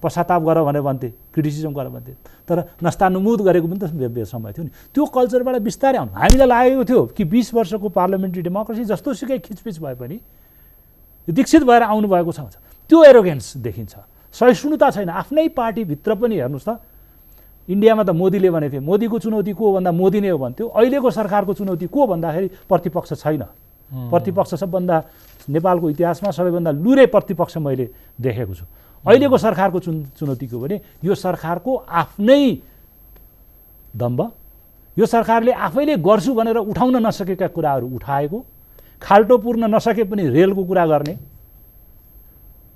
[0.02, 2.14] पश्चाताप गर भनेर भन्थे क्रिटिसिजम गर भन्थे।
[2.50, 7.02] तर नस्तानुमुद गरेको पनि त समय थियो नि। त्यो कल्चरबाट बिस्तारै आउनु। हामीलाई लागेको थियो
[7.14, 10.18] कि बिस वर्षको पार्लियामेन्ट्री डेमोक्रेसी जस्तो सुकै खिचपिच भए पनि
[11.30, 12.40] दीक्षित भएर आउनुभएको छ।
[12.90, 13.94] त्यो एरोगेन्स देखिन्छ।
[14.34, 16.70] सहिष्णुता छैन। आफ्नै पार्टीभित्र पनि हेर्नुहोस् त
[17.70, 21.54] इन्डियामा त मोदीले भनेको थियो मोदीको चुनौती को भन्दा मोदी नै हो भन्थ्यो। अहिलेको सरकारको
[21.54, 23.44] चुनौती को भन्दाखेरि प्रतिपक्ष छैन।
[23.92, 24.96] प्रतिपक्ष सबभन्दा
[25.50, 27.86] नेपालको इतिहासमा सबैभन्दा लुरे प्रतिपक्ष मैले
[28.22, 28.66] देखेको छु।
[29.06, 32.44] अहिलेको सरकारको चुन चुनौती के हो भने यो सरकारको आफ्नै
[33.96, 34.20] दम्ब
[34.98, 38.38] यो सरकारले आफैले गर्छु भनेर उठाउन नसकेका कुराहरू उठाएको
[39.02, 41.14] खाल्टो पुर्न नसके पनि रेलको कुरा गर्ने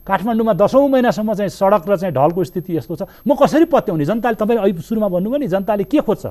[0.08, 4.06] काठमाडौँमा दसौँ महिनासम्म चाहिँ सडक र चाहिँ ढलको स्थिति यस्तो छ। म कसरी पत्याउने?
[4.06, 6.26] जनताले तपाईँले अहिले सुरुमा भन्नुभयो नि जनताले के खोज्छ?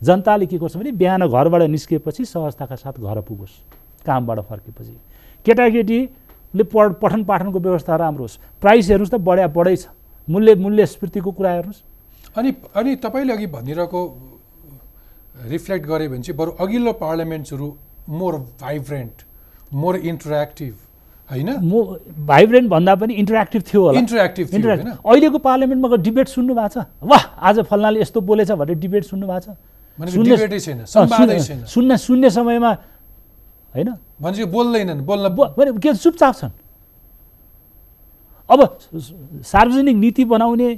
[0.00, 3.54] जनताले के खोज्छ भने बिहान घरबाट निस्किएपछि सहजताका साथ घर पुगोस्
[4.04, 4.96] कामबाट फर्केपछि।
[5.46, 9.92] केटाकेटीले पढ पठन पाठनको व्यवस्था राम्रो होस्। प्राइस हेर्नुहोस् त बढ्या बढै छ।
[10.28, 11.82] मूल्य मूल्य स्मृतिको कुरा हेर्नुहोस्।
[12.36, 14.00] अनि अनि तपाईँले अघि भनिरहेको
[15.52, 17.68] रिफ्लेक्ट गऱ्यो भने चाहिँ बरु अघिल्लो पार्लियामेन्ट्सहरू
[18.08, 19.16] मोर भाइब्रेन्ट
[19.74, 20.74] मोर इन्टरेक्टिभ
[21.30, 21.50] होइन?
[21.62, 21.72] म
[22.26, 26.86] भाइब्रेन्ट भन्दा पनि इन्टरेक्टिभ थियो होला। इन्टरेक्टिभ इन्टरेक्टिभ अहिलेको पार्लियामेन्टमा गएर डिबेट सुन्नु भएको छ।
[27.02, 29.56] वाह आज फल्नाले यस्तो बोलेछ भनेर डिबेट सुन्नु भएको छ।
[31.66, 32.70] सुन्ने सुन्ने समयमा
[33.74, 33.88] होइन?
[34.20, 36.52] भनेपछि बोल्दैनन् बोल्न के चुपचाप छन्।
[38.50, 38.60] अब
[39.42, 40.68] सार्वजनिक नीति बनाउने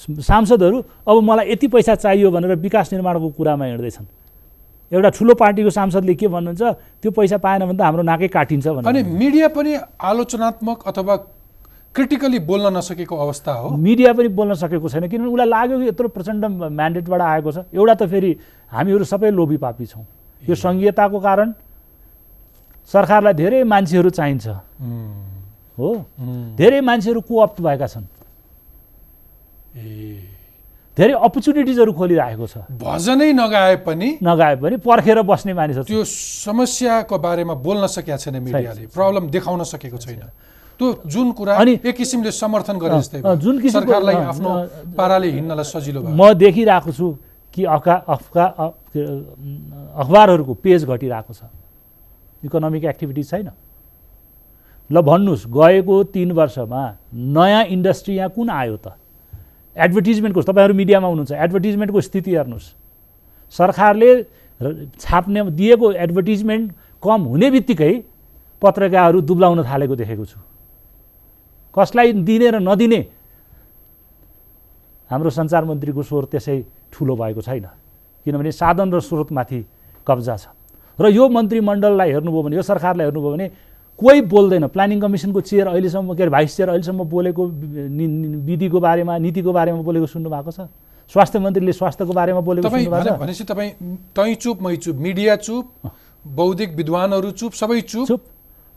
[0.00, 4.06] सांसदहरू अब मलाई यति पैसा चाहियो भनेर विकास निर्माणको कुरामा हिँड्दैछन्।
[4.92, 6.62] एउटा ठुलो पार्टीको सांसदले के भन्नुहुन्छ
[7.02, 11.16] त्यो पैसा पाएन भने त हाम्रो नाकै काटिन्छ भने अनि मिडिया पनि आलोचनात्मक अथवा
[11.94, 16.08] क्रिटिकली बोल्न नसकेको अवस्था हो। मिडिया पनि बोल्न सकेको छैन किनभने उसलाई लाग्यो कि यत्रो
[16.14, 18.30] प्रचण्ड म्यान्डेटबाट आएको छ। एउटा त फेरि
[18.70, 20.06] हामीहरू सबै लोभी पापी छौँ।
[20.46, 21.52] यो सङ्घीयताको कारण
[22.86, 24.46] सरकारलाई धेरै मान्छेहरू चाहिन्छ।
[25.78, 25.88] हो।
[26.54, 28.06] धेरै मान्छेहरू कोअप्ट भएका छन्।
[29.74, 30.29] ए।
[31.00, 37.54] धेरै अपर्च्युनिटिजहरू खोलिरहेको छ। भजनै नगाए पनि नगाए पनि पर्खेर बस्ने मानिसहरू त्यो समस्याको बारेमा
[37.56, 40.28] बोल्न सकेका छैन मिडियाले। प्रब्लम देखाउन सकेको छैन।
[40.76, 44.50] त्यो जुन कुरा अनि एक किसिमले समर्थन गरे जस्तै जुन सरकारलाई आफ्नो
[44.92, 47.06] पाराले हिँड्नलाई सजिलो म देखिरहेको छु
[47.54, 48.44] कि अफका अफका
[50.04, 51.42] अखबारहरूको पेज घटिरहेको छ।
[52.44, 53.48] इकोनोमिक एक्टिभिटी छैन।
[54.90, 56.82] ल भन्नुहोस् गएको तिन वर्षमा
[57.12, 58.96] नयाँ इन्डस्ट्री यहाँ कुन आयो त?
[59.76, 62.66] एडभर्टिजमेन्टको तपाईँहरू मिडियामा हुनुहुन्छ एडभर्टिजमेन्टको स्थिति हेर्नुहोस्।
[63.54, 64.10] सरकारले
[64.98, 66.66] छाप्ने दिएको एडभर्टिजमेन्ट
[67.02, 67.92] कम हुने बित्तिकै
[68.62, 70.38] पत्रिकाहरू दुब्लाउन थालेको देखेको छु।
[71.74, 73.00] कसलाई दिने र नदिने
[75.10, 76.56] हाम्रो सञ्चार मन्त्रीको स्वर त्यसै
[76.92, 77.66] ठुलो भएको छैन।
[78.26, 79.60] किनभने साधन र स्रोतमाथि
[80.06, 80.44] कब्जा छ।
[80.98, 83.46] र यो मन्त्रीमण्डललाई हेर्नुभयो भने यो सरकारलाई हेर्नुभयो भने
[84.00, 87.42] कोही बोल्दैन। प्लानिङ कमिसनको चेयर अहिलेसम्म के अरे भाइस चेयर अहिलेसम्म बोलेको
[88.48, 90.60] विधिको बारेमा नीतिको बारेमा बोलेको सुन्नु भएको छ?
[91.12, 93.70] स्वास्थ्य मन्त्रीले स्वास्थ्यको बारेमा बोलेको भनेपछि तपाईँ
[94.16, 95.66] तै चुप मै चुप मिडिया चुप
[96.24, 98.22] बौद्धिक विद्वानहरू चुप सबै चुप। चुप।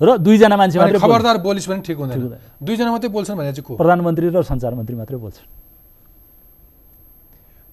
[0.01, 2.19] र दुईजना मान्छे मात्रै खबरदार बोलिस् भने ठिक हुँदैन।
[2.59, 5.47] दुईजना मात्रै बोल्छन् भने चाहिँ प्रधानमन्त्री र सञ्चार मन्त्री मात्रै बोल्छन्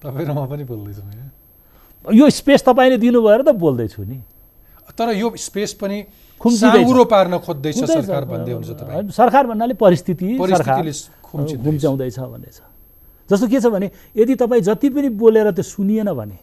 [0.01, 1.01] तपाईँ र म पनि बोल्दैछु
[2.13, 2.25] यो?
[2.29, 4.17] स्पेस तपाईँले दिनुभयो र त बोल्दैछु नि।
[4.93, 5.97] तर यो स्पेस पनि
[6.41, 12.61] साँगुरो पार्न खोज्दैछ सरकार भन्दै हुन्छ तपाईँ। सरकार भन्नाले परिस्थिति घुम्च्याउँदैछ भन्ने छ
[13.29, 16.37] जस्तो के छ भने यदि तपाईँ जति पनि बोलेर त्यो सुनिएन भने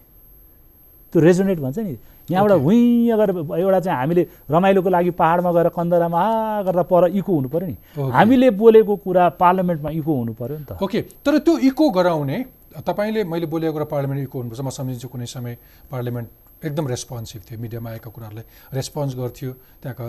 [1.13, 1.97] त्यो रेजोनेट भन्छ नि।
[2.31, 7.33] यहाँबाट हुँ गरेर एउटा चाहिँ हामीले रमाइलोको लागि पाहाडमा गएर कन्दरामा आ गर्दा पर इको
[7.33, 7.77] हुनु पऱ्यो नि।
[8.13, 12.39] हामीले बोलेको कुरा पार्लियामेन्टमा इको हुनु पऱ्यो नि त। ओके तर त्यो इको गराउने
[12.85, 15.57] तपाईँले मैले बोलेको कुरा पार्लियामेन्ट इको हुनुपर्छ म सम्झिन्छु कुनै समय
[15.89, 16.29] पार्लियामेन्ट
[16.65, 18.45] एकदम रेस्पोन्सिभ थियो मिडियामा आएका कुराहरूलाई
[18.75, 20.07] रेस्पोन्स गर्थ्यो त्यहाँका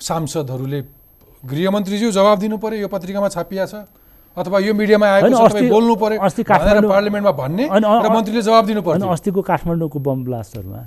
[0.00, 0.80] सांसदहरूले
[1.42, 3.84] गृहमन्त्रीज्यू जवाब दिनु पऱ्यो यो पत्रिकामा छापिया छ
[4.36, 8.86] अथवा यो मिडियामा आएको तपाईँ बोल्नु पऱ्यो अस्ति पार्लियामेन्टमा भन्ने र मन्त्रीले जवाब दिनु अनि
[8.88, 10.82] पर्थ्यो। अस्तिको काठमाडौँको बम ब्लास्टहरूमा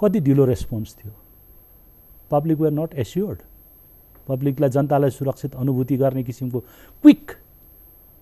[0.00, 1.12] कति ढिलो रेस्पोन्स थियो।
[2.30, 3.38] पब्लिक वेयर नट एस्योर्ड
[4.28, 6.60] पब्लिकलाई जनतालाई सुरक्षित अनुभूति गर्ने किसिमको
[7.02, 7.24] क्विक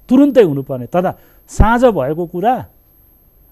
[0.08, 1.10] तुरुन्तै हुनुपर्ने। तथा
[1.50, 2.54] साँझ भएको कुरा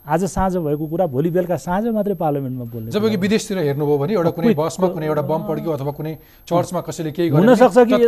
[0.05, 3.59] आज साँझ भएको कुरा भोलि बेलुका साँझ मात्रै पार्लियामेन्टमा बोल्ने जब कि कुरा हो। विदेशतिर
[3.59, 6.13] हेर्नुभयो भने एउटा कुनै बसमा कुनै एउटा बम पड्क्यो अथवा कुनै
[6.45, 8.05] चर्चमा कसैले केही हुनसक्छ कि-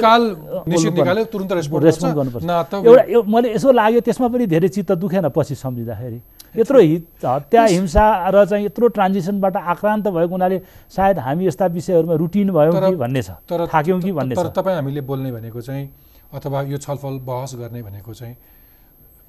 [1.32, 2.44] तुरन्त रेस्पोन्ड गर्नुपर्छ।
[2.84, 6.20] एउटा मैले यसो लाग्यो त्यसमा पनि धेरै चित्त दुखेन पछि सम्झिँदाखेरि।
[6.60, 10.60] यत्रो हित हत्या हिंसा र चाहिँ यत्रो ट्रान्जिसनबाट आक्रान्त भएको हुनाले
[10.92, 14.76] सायद हामी यस्ता विषयहरूमा रुटिन भयौँ कि भन्ने छ। तर थाक्यौँ कि भन्ने तर तपाईँ
[14.76, 15.84] हामीले बोल्ने भनेको चाहिँ
[16.32, 18.36] अथवा यो छलफल बहस गर्ने भनेको चाहिँ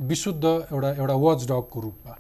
[0.02, 2.16] विशुद्ध एउटा एउटा वाच डगको रूपमा।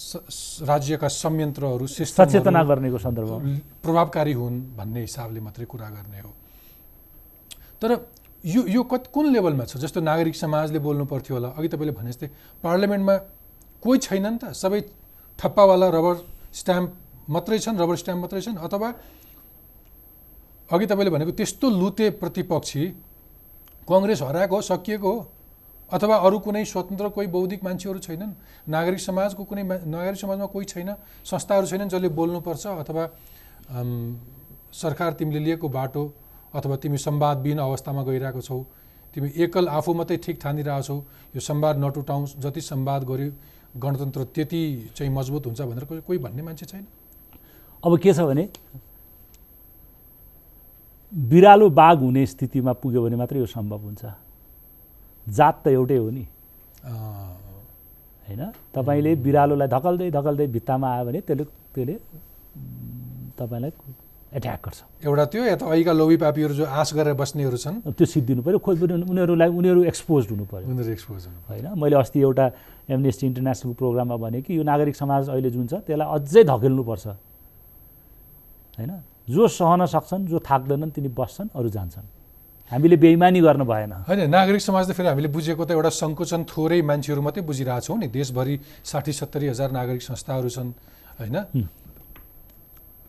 [0.00, 3.38] राज्यका संयन्त्रहरू सचेतना गर्नेको सन्दर्भमा
[3.84, 6.32] प्रभावकारी हुन् भन्ने हिसाबले मात्रै कुरा गर्ने हो।
[7.80, 7.90] तर
[8.44, 9.76] यो यो कति कुन लेभलमा छ?
[9.76, 12.28] जस्तो नागरिक समाजले बोल्नु पर्थ्यो होला। अघि तपाईँले भने जस्तै
[12.64, 13.16] पार्लियामेन्टमा
[13.84, 14.44] कोही छैनन् त?
[14.56, 14.80] सबै
[15.38, 16.14] ठप्पावाला रबर
[16.52, 16.90] स्ट्याम्प
[17.28, 18.88] मात्रै छन् रबर स्ट्याम्प मात्रै छन् अथवा
[20.70, 22.82] अघि तपाईँले भनेको त्यस्तो लुते प्रतिपक्षी
[23.88, 25.20] कङ्ग्रेस हराएको हो सकिएको हो?
[25.92, 28.32] अथवा अरू कुनै स्वतन्त्र कोही बौद्धिक मान्छेहरू छैनन्।
[28.68, 30.90] नागरिक समाजको कुनै नागरिक समाजमा कोही छैन।
[31.24, 33.04] संस्थाहरू छैनन् जसले बोल्नुपर्छ अथवा
[34.72, 36.02] सरकार तिमीले लिएको बाटो
[36.54, 38.58] अथवा तिमी संवादविहीन अवस्थामा गइरहेको छौ।
[39.14, 40.96] तिमी एकल आफू मात्रै ठिक ठानिरहेछौ
[41.34, 43.30] यो संवाद नटुटाउँ जति संवाद गर्यो
[43.74, 44.62] गणतन्त्र त्यति
[44.94, 46.86] चाहिँ मजबुत हुन्छ भनेर कोही भन्ने मान्छे छैन।
[47.82, 48.48] अब के छ भने
[51.12, 54.04] बिरालो बाघ हुने स्थितिमा पुग्यो भने मात्रै यो सम्भव हुन्छ।
[55.38, 56.24] जात त एउटै हो नि।
[58.26, 58.42] होइन?
[58.74, 61.94] तपाईँले बिरालोलाई धकल्दै धकल्दै भित्तामा आयो भने त्यसले त्यसले
[63.38, 63.72] तपाईँलाई
[64.30, 67.76] एट्याक गर्छ। एउटा त्यो या त अहिलेका लोभी पापीहरू जो आश गरेर बस्नेहरू छन्?
[67.90, 71.66] त्यो सिद्धिनु पऱ्यो पनि उनीहरूलाई उनीहरू एक्सपोज हुनु पऱ्यो। उनीहरू एक्सपोज हुनु होइन?
[71.74, 72.44] मैले अस्ति एउटा
[72.94, 77.06] एमनेस्टी इन्टरनेसनलको प्रोग्राममा भने कि यो नागरिक समाज अहिले जुन छ त्यसलाई अझै धकेल्नुपर्छ
[78.78, 78.92] होइन?
[79.34, 82.06] जो सहन सक्छन् जो थाक्दैनन् तिनी बस्छन् अरू जान्छन्।
[82.70, 86.80] हामीले बेइमानी गर्न भएन होइन नागरिक समाज त फेरि हामीले बुझेको त एउटा सङ्कुचन थोरै
[86.86, 88.54] मान्छेहरू मात्रै बुझिरहेछौँ नि देशभरि
[88.86, 90.70] साठी सत्तरी हजार नागरिक संस्थाहरू छन्
[91.18, 91.36] होइन।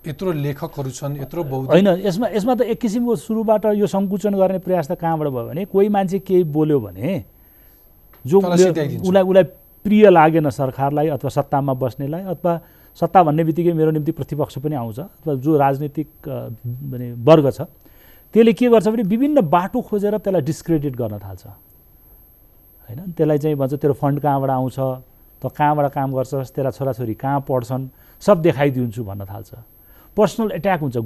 [0.02, 4.90] यत्रो लेखकहरू छन् यत्रो होइन यसमा यसमा त एक किसिमको सुरुबाट यो सङ्कुचन गर्ने प्रयास
[4.90, 7.10] त कहाँबाट भयो भने कोही मान्छे केही बोल्यो भने
[8.26, 9.44] जो। उसलाई उसलाई
[9.86, 12.54] प्रिय लागेन सरकारलाई अथवा सत्तामा बस्नेलाई अथवा
[12.98, 16.10] सत्ता भन्ने बित्तिकै मेरो निम्ति प्रतिपक्ष पनि आउँछ अथवा जो राजनीतिक
[17.30, 17.62] वर्ग छ
[18.34, 21.44] त्यसले के गर्छ भने विभिन्न बाटो खोजेर त्यसलाई डिस्क्रेडिट गर्न थाल्छ।
[22.88, 23.12] होइन?
[23.12, 24.78] त्यसलाई चाहिँ भन्छ तेरो फन्ड कहाँबाट आउँछ?
[25.42, 26.52] त कहाँबाट काम गर्छस्?
[26.56, 27.84] तेरा छोराछोरी कहाँ पढ्छन्?
[28.22, 29.52] सब देखाइदिन्छु भन्न थाल्छ।
[30.18, 30.98] पर्सनल एट्याक हुन्छ।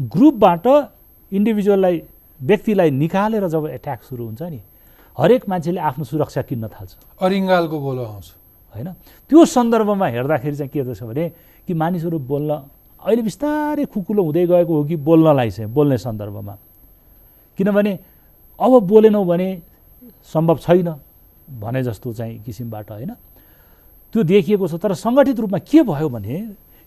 [0.00, 0.66] ग्रुपबाट
[1.32, 2.02] इन्डिभिजुअललाई
[2.40, 4.60] व्यक्तिलाई निकालेर जब एट्याक सुरु हुन्छ नि
[5.16, 6.92] हरेक मान्छेले आफ्नो सुरक्षा किन्न थाल्छ।
[7.22, 8.28] अरिङ्गालको गोलो आउँछ।
[8.74, 8.88] होइन?
[9.30, 11.24] त्यो सन्दर्भमा हेर्दाखेरि चाहिँ के रहेछ भने
[11.64, 12.50] कि मानिसहरू बोल्न
[13.00, 16.54] अहिले बिस्तारै खुकुलो हुँदै गएको हो कि बोल्नलाई चाहिँ बोल्ने सन्दर्भमा।
[17.58, 17.98] किनभने
[18.58, 19.48] अब बोलेनौँ भने
[20.24, 20.88] सम्भव छैन
[21.60, 23.10] भने जस्तो चाहिँ किसिमबाट होइन?
[24.14, 26.36] त्यो देखिएको छ तर सङ्गठित रूपमा के भयो भने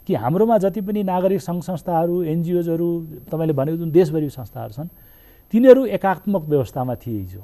[0.07, 2.89] कि हाम्रोमा जति पनि नागरिक सङ्घ संस्थाहरू एनजिओजहरू
[3.31, 4.89] तपाईँले भनेको जुन देशभरि संस्थाहरू छन्
[5.53, 7.43] तिनीहरू एकात्मक व्यवस्थामा थिए हिजो।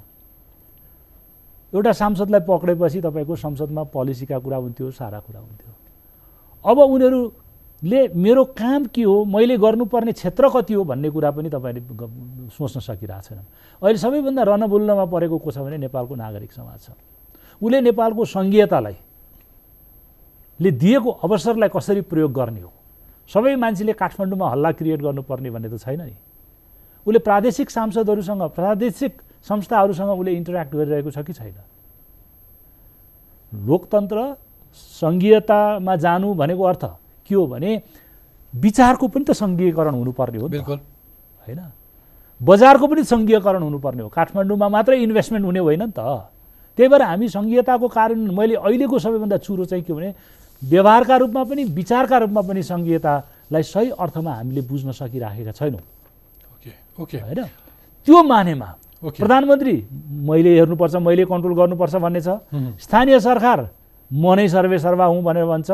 [1.73, 5.71] एउटा सांसदलाई पक्रेपछि तपाईँको संसदमा पोलिसीका कुरा हुन्थ्यो सारा कुरा हुन्थ्यो।
[6.65, 6.77] अब
[7.83, 9.25] उनीहरूले मेरो काम के हो?
[9.25, 11.81] मैले गर्नुपर्ने क्षेत्र कति हो भन्ने कुरा पनि तपाईँले
[12.55, 13.47] सोच्न सकिरहेको छैनन्
[13.83, 16.89] अहिले सबैभन्दा रनबुल्नमा परेको को छ भने नेपालको नागरिक समाज छ।
[17.59, 18.95] उसले नेपालको सङ्घीयतालाई
[20.59, 22.71] ले दिएको अवसरलाई कसरी प्रयोग गर्ने हो?
[23.27, 26.15] सबै मान्छेले काठमाडौँमा हल्ला क्रिएट गर्नुपर्ने भन्ने त छैन नि।
[27.03, 29.13] उसले प्रादेशिक सांसदहरूसँग प्रादेशिक
[29.43, 31.59] संस्थाहरूसँग उसले इन्टरेक्ट गरिरहेको छ कि छैन?
[33.51, 34.17] लोकतन्त्र
[35.03, 36.83] सङ्घीयतामा जानु भनेको अर्थ
[37.27, 37.71] के हो भने
[38.53, 40.79] विचारको पनि त सङ्घीयकरण हुनुपर्ने हो। बिल्कुल।
[41.47, 41.61] होइन?
[42.41, 45.99] बजारको पनि सङ्घीयकरण हुनुपर्ने हो। काठमाडौँमा मात्रै इन्भेस्टमेन्ट हुने होइन नि त।
[46.77, 50.09] त्यही भएर हामी सङ्घीयताको कारण मैले अहिलेको सबैभन्दा चुरो चाहिँ के भने
[50.61, 55.81] व्यवहारका रूपमा पनि विचारका रूपमा पनि सङ्घीयतालाई सही अर्थमा हामीले बुझ्न सकिराखेका छैनौँ।
[56.53, 56.71] Okay
[57.01, 57.17] okay.
[57.17, 57.41] होइन?
[58.07, 58.69] त्यो मानेमा
[59.03, 59.75] प्रधानमन्त्री
[60.23, 62.29] मैले हेर्नुपर्छ मैले कन्ट्रोल गर्नुपर्छ भन्ने छ।
[62.79, 63.59] स्थानीय सरकार
[64.11, 65.69] म नै सर्वे सर्वा हुँ भनेर भन्छ।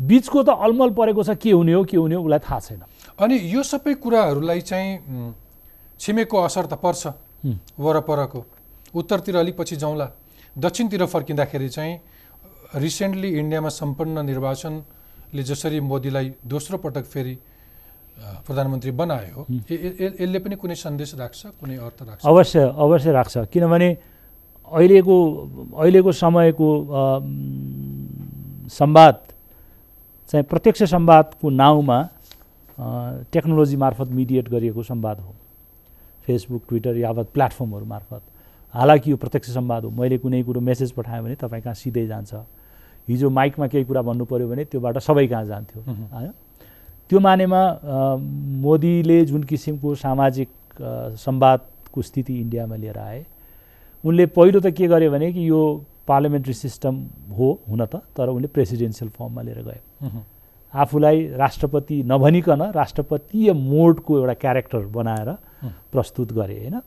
[0.00, 2.82] बिचको त अलमल परेको छ के हुने हो के हुने हो उसलाई थाहा छैन।
[3.20, 4.90] अनि यो सबै कुराहरूलाई चाहिँ
[6.00, 7.02] छिमेकको असर त पर्छ।
[7.78, 8.40] वरपरको।
[8.94, 10.06] उत्तरतिर अलिक पछि जाउँला।
[10.58, 11.94] दक्षिणतिर फर्किँदाखेरि चाहिँ
[12.74, 17.34] रिसेन्टली इन्डियामा सम्पन्न निर्वाचनले जसरी मोदीलाई दोस्रो पटक फेरि
[18.46, 22.22] प्रधानमन्त्री बनायो यसले पनि कुनै सन्देश राख्छ कुनै अर्थ राख्छ?
[22.26, 23.88] अवश्य अवश्य राख्छ। किनभने
[24.70, 25.16] अहिलेको
[25.74, 26.68] अहिलेको समयको
[28.70, 29.16] संवाद
[30.34, 31.98] चाहिँ प्रत्यक्ष संवादको नाउँमा
[33.32, 35.34] टेक्नोलोजी मार्फत मिडिएट गरिएको संवाद हो।
[36.26, 38.22] फेसबुक ट्विटर यावत प्लेटफर्महरू मार्फत।
[38.74, 42.34] हालाकि यो प्रत्यक्ष संवाद हो। मैले कुनै कुरो मेसेज पठाएँ भने तपाईँ कहाँ सिधै जान्छ।
[43.08, 46.30] हिजो माइकमा केही कुरा भन्नु पऱ्यो भने त्योबाट सबै कहाँ जान्थ्यो। होइन
[47.10, 47.62] त्यो मानेमा
[48.58, 50.50] मोदीले जुन किसिमको सामाजिक
[51.14, 53.24] संवादको स्थिति इन्डियामा लिएर आए
[54.04, 55.62] उनले पहिलो त के गर्यो भने कि यो
[56.10, 56.94] पार्लियामेन्ट्री सिस्टम
[57.30, 59.80] हो हुन त तर उनले प्रेसिडेन्सियल फर्ममा लिएर गए।
[60.74, 65.28] आफूलाई राष्ट्रपति नभनिकन राष्ट्रपतीय मोडको एउटा क्यारेक्टर बनाएर
[65.92, 66.80] प्रस्तुत गरे होइन?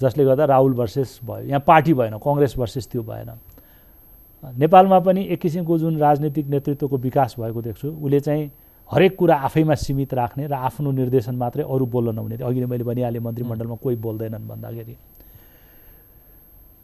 [0.00, 3.30] जसले गर्दा राहुल भर्सेस भयो यहाँ पार्टी भएन कङ्ग्रेस भर्सेस त्यो भएन।
[4.58, 8.50] नेपालमा पनि एक किसिमको जुन राजनीतिक नेतृत्वको विकास भएको देख्छु उसले चाहिँ
[8.88, 12.84] हरेक कुरा आफैमा सीमित राख्ने र आफ्नो निर्देशन मात्रै अरू बोल्न नहुने। अघि नै मैले
[12.84, 14.94] भनिहालेँ मन्त्रीमण्डलमा कोही बोल्दैनन् भन्दाखेरि।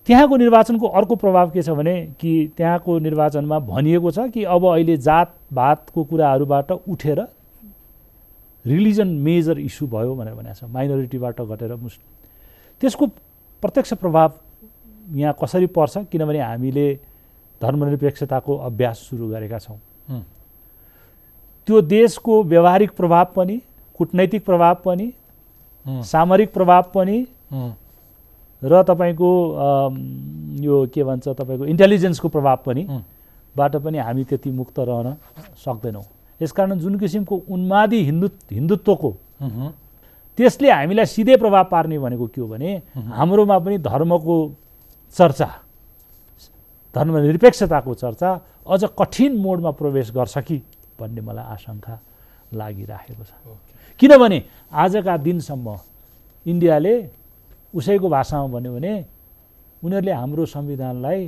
[0.07, 4.97] त्यहाँको निर्वाचनको अर्को प्रभाव के छ भने कि त्यहाँको निर्वाचनमा भनिएको छ कि अब अहिले
[4.97, 7.21] जातभातको कुराहरूबाट उठेर
[8.65, 12.09] रिलिजन मेजर इस्यु भयो भनेर भनेको छ माइनोरिटीबाट घटेर मुस्लिम।
[12.81, 13.07] त्यसको
[13.63, 14.33] प्रत्यक्ष प्रभाव
[15.15, 16.87] यहाँ कसरी पर्छ किनभने हामीले
[17.61, 19.79] धर्मनिरपेक्षताको अभ्यास सुरु गरेका छौँ।
[21.69, 23.61] त्यो देशको व्यवहारिक प्रभाव पनि
[23.99, 25.13] कुटनैतिक प्रभाव पनि
[26.05, 27.19] सामरिक प्रभाव पनि
[28.65, 29.31] र तपाईँको
[30.65, 32.83] यो के भन्छ तपाईँको इन्टेलिजेन्सको प्रभाव पनि
[33.57, 35.17] बाट पनि हामी त्यति मुक्त रहन
[35.65, 36.05] सक्दैनौँ।
[36.41, 39.11] यसकारण जुन किसिमको उन्मादी हिन्दु हिन्दुत्वको
[40.39, 44.37] त्यसले हामीलाई सिधै प्रभाव पार्ने भनेको के हो भने हाम्रोमा पनि धर्मको
[45.17, 45.51] चर्चा
[46.95, 48.31] धर्मनिरपेक्षताको चर्चा
[48.67, 50.57] अझ कठिन मोडमा प्रवेश गर्छ कि
[50.99, 51.95] भन्ने मलाई आशंका
[52.55, 53.31] लागिराखेको छ।
[54.01, 54.39] किनभने
[54.73, 55.77] आजका दिनसम्म
[56.47, 56.95] इन्डियाले
[57.75, 58.95] उसैको भाषामा भन्यो भने
[59.83, 61.21] उनीहरूले हाम्रो संविधानलाई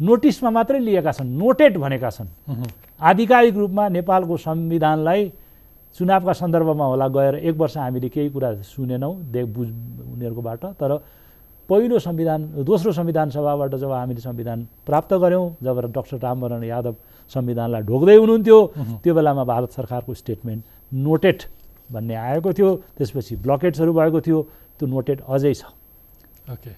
[0.00, 2.28] नोटिसमा मात्रै लिएका छन् नोटेड भनेका छन्।
[3.00, 5.22] आधिकारिक रूपमा नेपालको संविधानलाई
[5.98, 10.90] चुनावका सन्दर्भमा होला गएर एक वर्ष हामीले केही कुरा सुनेनौँ देख बुझ उनीहरूकोबाट तर
[11.68, 16.94] पहिलो संविधान दोस्रो संविधान सभाबाट जब हामीले संविधान प्राप्त गऱ्यौँ जब डक्टर रामवरण यादव
[17.30, 18.58] संविधानलाई ढोक्दै हुनुहुन्थ्यो
[19.02, 20.62] त्यो बेलामा भारत सरकारको स्टेटमेन्ट
[20.92, 21.42] नोटेड
[21.92, 24.38] भन्ने आएको थियो त्यसपछि ब्लकेट्सहरू भएको थियो
[24.78, 25.62] त्यो नोटेड अझै छ।
[26.48, 26.72] ओके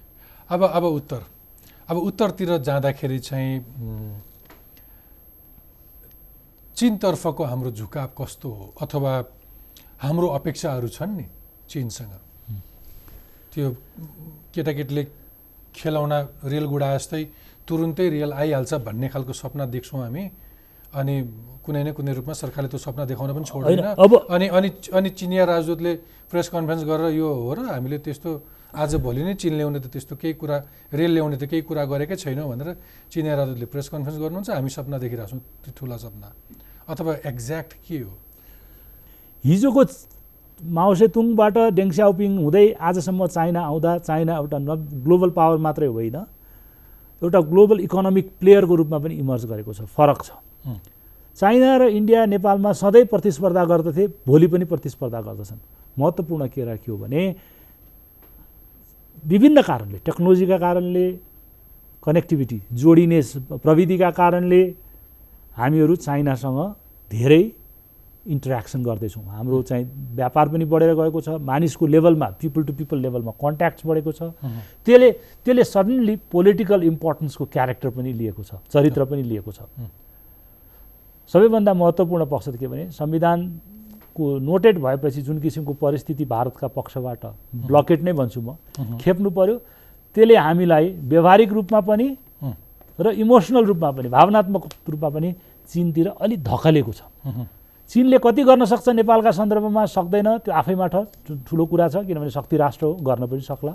[0.50, 1.22] अब अब उत्तर।
[1.90, 3.52] अब उत्तरतिर जाँदाखेरि चाहिँ
[6.76, 8.64] चिनतर्फको हाम्रो झुकाव कस्तो हो?
[8.80, 9.12] अथवा
[10.00, 11.26] हाम्रो अपेक्षाहरू छन् नि
[11.68, 12.12] चिनसँग?
[13.52, 13.66] त्यो
[14.54, 15.02] केटाकेटीले
[15.74, 17.22] खेलाउना रेल गुडा जस्तै
[17.68, 20.24] तुरुन्तै रेल आइहाल्छ भन्ने खालको सपना देख्छौँ हामी।
[20.94, 21.14] अनि
[21.64, 25.44] कुनै न कुनै रूपमा सरकारले त्यो सपना देखाउन पनि छोड्दैन। अब अनि अनि अनि चिनिया
[25.44, 25.92] राजदूतले
[26.30, 28.30] प्रेस कन्फरेन्स गरेर यो हो र हामीले त्यस्तो
[28.74, 30.56] आज भोलि नै चिन ल्याउने त त्यस्तो केही कुरा
[30.94, 32.68] रेल ल्याउने त केही कुरा गरेकै छैनौँ भनेर
[33.10, 36.28] चिनिया राजदूतले प्रेस कन्फरेन्स गर्नुहुन्छ। हामी सपना देखिरहेको छौँ त्यो ठुला सपना।
[36.90, 38.12] अथवा एक्ज्याक्ट के हो?
[39.44, 39.82] हिजोको
[40.60, 44.70] माओसेतुङबाट डेङ स्याओपिङ हुँदै आजसम्म चाइना आउँदा चाइना एउटा न
[45.06, 46.16] ग्लोबल पावर मात्रै होइन
[47.22, 50.30] एउटा ग्लोबल इकोनोमिक प्लेयरको रूपमा पनि इमर्ज गरेको छ फरक छ।
[51.38, 55.58] चाइना र इन्डिया नेपालमा सधैँ प्रतिस्पर्धा गर्दथे भोलि पनि प्रतिस्पर्धा गर्दछन्।
[55.98, 57.22] महत्त्वपूर्ण के राख्यो भने
[59.24, 61.06] विभिन्न कारणले टेक्नोलोजीका कारणले
[62.02, 63.20] कनेक्टिभिटी जोडिने
[63.64, 64.62] प्रविधिका कारणले
[65.56, 66.58] हामीहरू चाइनासँग
[67.10, 67.42] धेरै
[68.26, 69.84] इन्टरेक्सन गर्दैछौँ। हाम्रो चाहिँ
[70.16, 74.22] व्यापार पनि बढेर गएको छ मानिसको लेभलमा पिपल टु पिपल लेभलमा कन्ट्याक्ट बढेको छ।
[74.84, 75.10] त्यसले
[75.44, 79.60] त्यसले सडन्ली पोलिटिकल इम्पोर्टेन्सको क्यारेक्टर पनि लिएको छ चरित्र पनि लिएको छ।
[81.32, 87.26] सबैभन्दा महत्त्वपूर्ण पक्ष के भने संविधानको नोटेड भएपछि जुन किसिमको परिस्थिति भारतका पक्षबाट
[87.66, 88.56] ब्लकेट नै भन्छु म
[88.98, 89.56] खेप्नु पर्यो।
[90.16, 92.06] त्यसले हामीलाई व्यवहारिक रूपमा पनि
[92.98, 95.32] र इमोसनल रूपमा पनि भावनात्मक रूपमा पनि
[95.70, 97.02] चिनतिर अलिक धकलेको छ।
[97.90, 100.86] चिनले कति गर्न सक्छ नेपालका सन्दर्भमा सक्दैन त्यो आफैमा
[101.46, 103.74] ठुलो कुरा छ किनभने शक्ति राष्ट्र हो गर्न पनि सक्ला।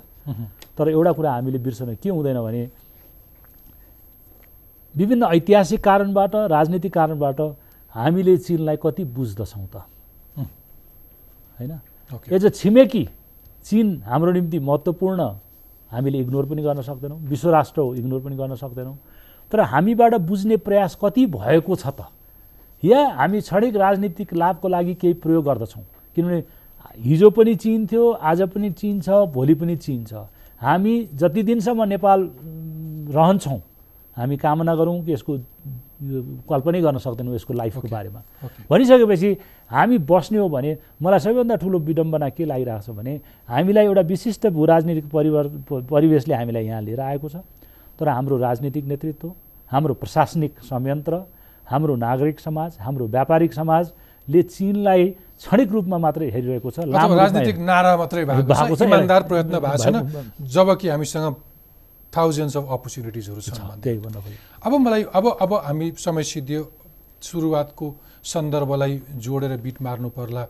[0.76, 2.62] तर एउटा कुरा हामीले बिर्सन के हुँदैन भने
[4.96, 7.42] विभिन्न ऐतिहासिक कारणबाट राजनीतिक कारणबाट
[7.96, 9.84] हामीले चिनलाई कति बुझ्दछौँ त?
[11.60, 11.72] होइन?
[12.32, 13.08] एज अ छिमेकी
[13.66, 15.22] चिन हाम्रो निम्ति महत्त्वपूर्ण
[15.92, 18.98] हामीले इग्नोर पनि गर्न सक्दैनौँ विश्व राष्ट्र हो इग्नोर पनि गर्न सक्दैनौँ।
[19.52, 22.08] तर हामीबाट बुझ्ने प्रयास कति भएको छ त?
[22.84, 25.84] या हामी क्षणिक राजनीतिक लाभको लागि केही प्रयोग गर्दछौँ?
[26.16, 26.44] किनभने
[26.98, 30.28] हिजो पनि चिन थियो आज पनि चिन छ भोलि पनि चिन छ।
[30.62, 32.30] हामी जति दिनसम्म नेपाल
[33.16, 33.60] रहन्छौँ
[34.18, 35.34] हामी कामना गरौँ कि यसको
[36.08, 37.92] यो कल्पनै गर्न सक्दैनौँ यसको लाइफको Okay.
[37.92, 38.20] बारेमा।
[38.70, 39.30] भनिसकेपछि
[39.72, 40.72] हामी बस्ने हो भने
[41.04, 43.14] मलाई सबैभन्दा ठुलो विडम्बना के लागिरहेको छ भने
[43.50, 45.46] हामीलाई एउटा विशिष्ट भू राजनीतिक परिवार
[45.92, 47.36] परिवेशले हामीलाई यहाँ लिएर आएको छ।
[48.00, 49.28] तर हाम्रो राजनीतिक नेतृत्व
[49.72, 51.14] हाम्रो प्रशासनिक संयन्त्र
[51.68, 55.04] हाम्रो नागरिक समाज हाम्रो व्यापारिक समाजले चिनलाई
[55.40, 59.92] क्षणिक रूपमा मात्रै हेरिरहेको छ। राजनीतिक नारा मात्रै भएको छ,
[60.56, 61.36] जबकि हामीसँग
[62.16, 63.98] थाउजन्ड्स अफ अपर्च्युनिटिजहरू छन्। त्यही
[64.66, 66.64] अब मलाई अब अब हामी समय सिद्धियो
[67.22, 67.88] सुरुवातको
[68.24, 68.94] सन्दर्भलाई
[69.26, 70.44] जोडेर बिट मार्नु पर्ला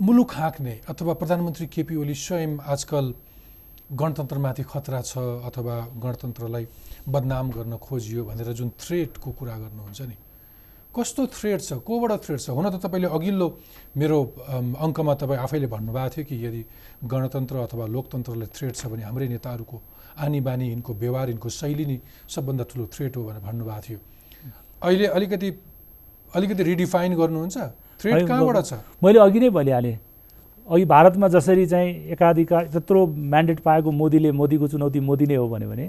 [0.00, 3.06] मुलुक हाँक्ने अथवा प्रधानमन्त्री केपी ओली स्वयं आजकल
[4.00, 6.64] गणतन्त्रमाथि खतरा छ अथवा गणतन्त्रलाई
[7.08, 10.16] बदनाम गर्न खोजियो भनेर जुन थ्रेटको कुरा गर्नुहुन्छ नि
[10.96, 11.72] कस्तो थ्रेट छ?
[11.84, 12.48] कोबाट थ्रेट छ?
[12.56, 13.46] हुन त तपाईँले अघिल्लो
[14.00, 14.18] मेरो
[14.80, 16.62] अङ्कमा तपाईँ आफैले भन्नुभएको थियो कि यदि
[17.04, 19.76] गणतन्त्र अथवा लोकतन्त्रलाई थ्रेट छ भने हाम्रै नेताहरूको
[20.24, 21.96] आनी बानी यिनको व्यवहार यिनको शैली नै
[22.32, 23.98] सबभन्दा ठुलो थ्रेट हो भनेर भन्नुभएको थियो।
[24.82, 25.48] अहिले अलिकति
[26.34, 27.56] अलिकति रिडिफाइन गर्नुहुन्छ?
[27.56, 28.72] होइन, कहाँबाट छ?
[29.04, 29.96] मैले अघि नै भनिहालेँ।
[30.66, 35.68] अघि भारतमा जसरी चाहिँ एकाधिकार त्यत्रो म्यान्डेट पाएको मोदीले मोदीको चुनौती मोदी नै हो भन्यो
[35.70, 35.86] भने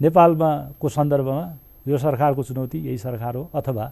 [0.00, 0.50] नेपालमा
[0.80, 1.44] को सन्दर्भमा
[1.88, 3.84] यो सरकारको चुनौती यही सरकार हो अथवा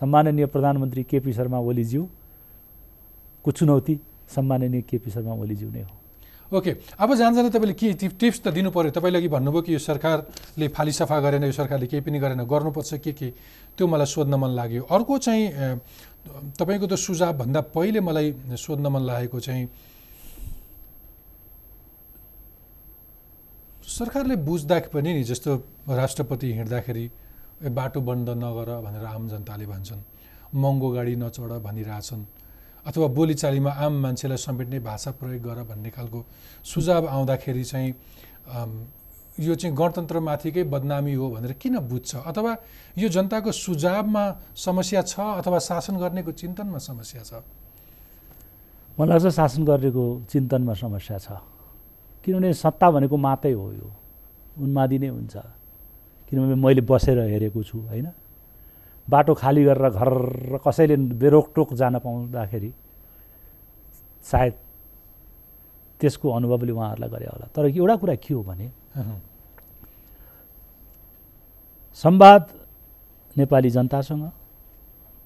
[0.00, 3.94] सम्माननीय प्रधानमन्त्री केपी शर्मा ओलीज्यूको चुनौती
[4.34, 6.70] सम्माननीय केपी शर्मा ओलीज्यू नै हो। ओके
[7.00, 9.78] अब जान जाँदा तपाईँले के टिप- टिप्स त दिनु पऱ्यो तपाईँले अघि भन्नुभयो कि यो
[9.78, 13.28] सरकारले फाली सफा गरेन यो सरकारले केही पनि गरेन गर्नुपर्छ के के?
[13.76, 15.44] त्यो मलाई सोध्न मन लाग्यो। अर्को चाहिँ
[16.58, 19.68] तपाईँको त सुझावभन्दा पहिले मलाई सोध्न मन लागेको चाहिँ
[23.84, 25.50] सरकारले बुझ्दा पनि नि जस्तो
[25.90, 27.04] राष्ट्रपति हिँड्दाखेरि
[27.64, 30.02] "ए, बाटो बन्द नगर भनेर आम जनताले भन्छन्।
[30.54, 32.24] महँगो गाडी नचढ भनिरहेछन्।
[32.86, 36.24] अथवा बोलीचालीमा आम मान्छेलाई समेट्ने भाषा प्रयोग गर भन्ने खालको
[36.64, 37.90] सुझाव आउँदाखेरि चाहिँ
[39.40, 42.22] यो चाहिँ गणतन्त्रमाथिकै बदनामी हो भनेर किन बुझ्छ?
[42.22, 42.52] अथवा
[42.98, 47.32] यो जनताको सुझावमा समस्या छ अथवा शासन गर्नेको चिन्तनमा समस्या छ?
[48.94, 51.28] मलाई लाग्छ शासन गरेको चिन्तनमा समस्या छ।
[52.22, 53.88] किनभने सत्ता भनेको मात्रै हो यो।
[54.54, 55.34] उन्मादी नै हुन्छ।
[56.34, 58.10] किनभने मैले बसेर हेरेको छु होइन?
[59.06, 62.70] बाटो खाली गरेर घर कसैले बेरोकटोक जान पाउँदाखेरि
[64.24, 64.54] सायद
[66.00, 68.66] त्यसको अनुभवले उहाँहरूलाई गरे होला। तर एउटा कुरा के हो भने
[71.94, 72.42] संवाद
[73.36, 74.24] नेपाली जनतासँग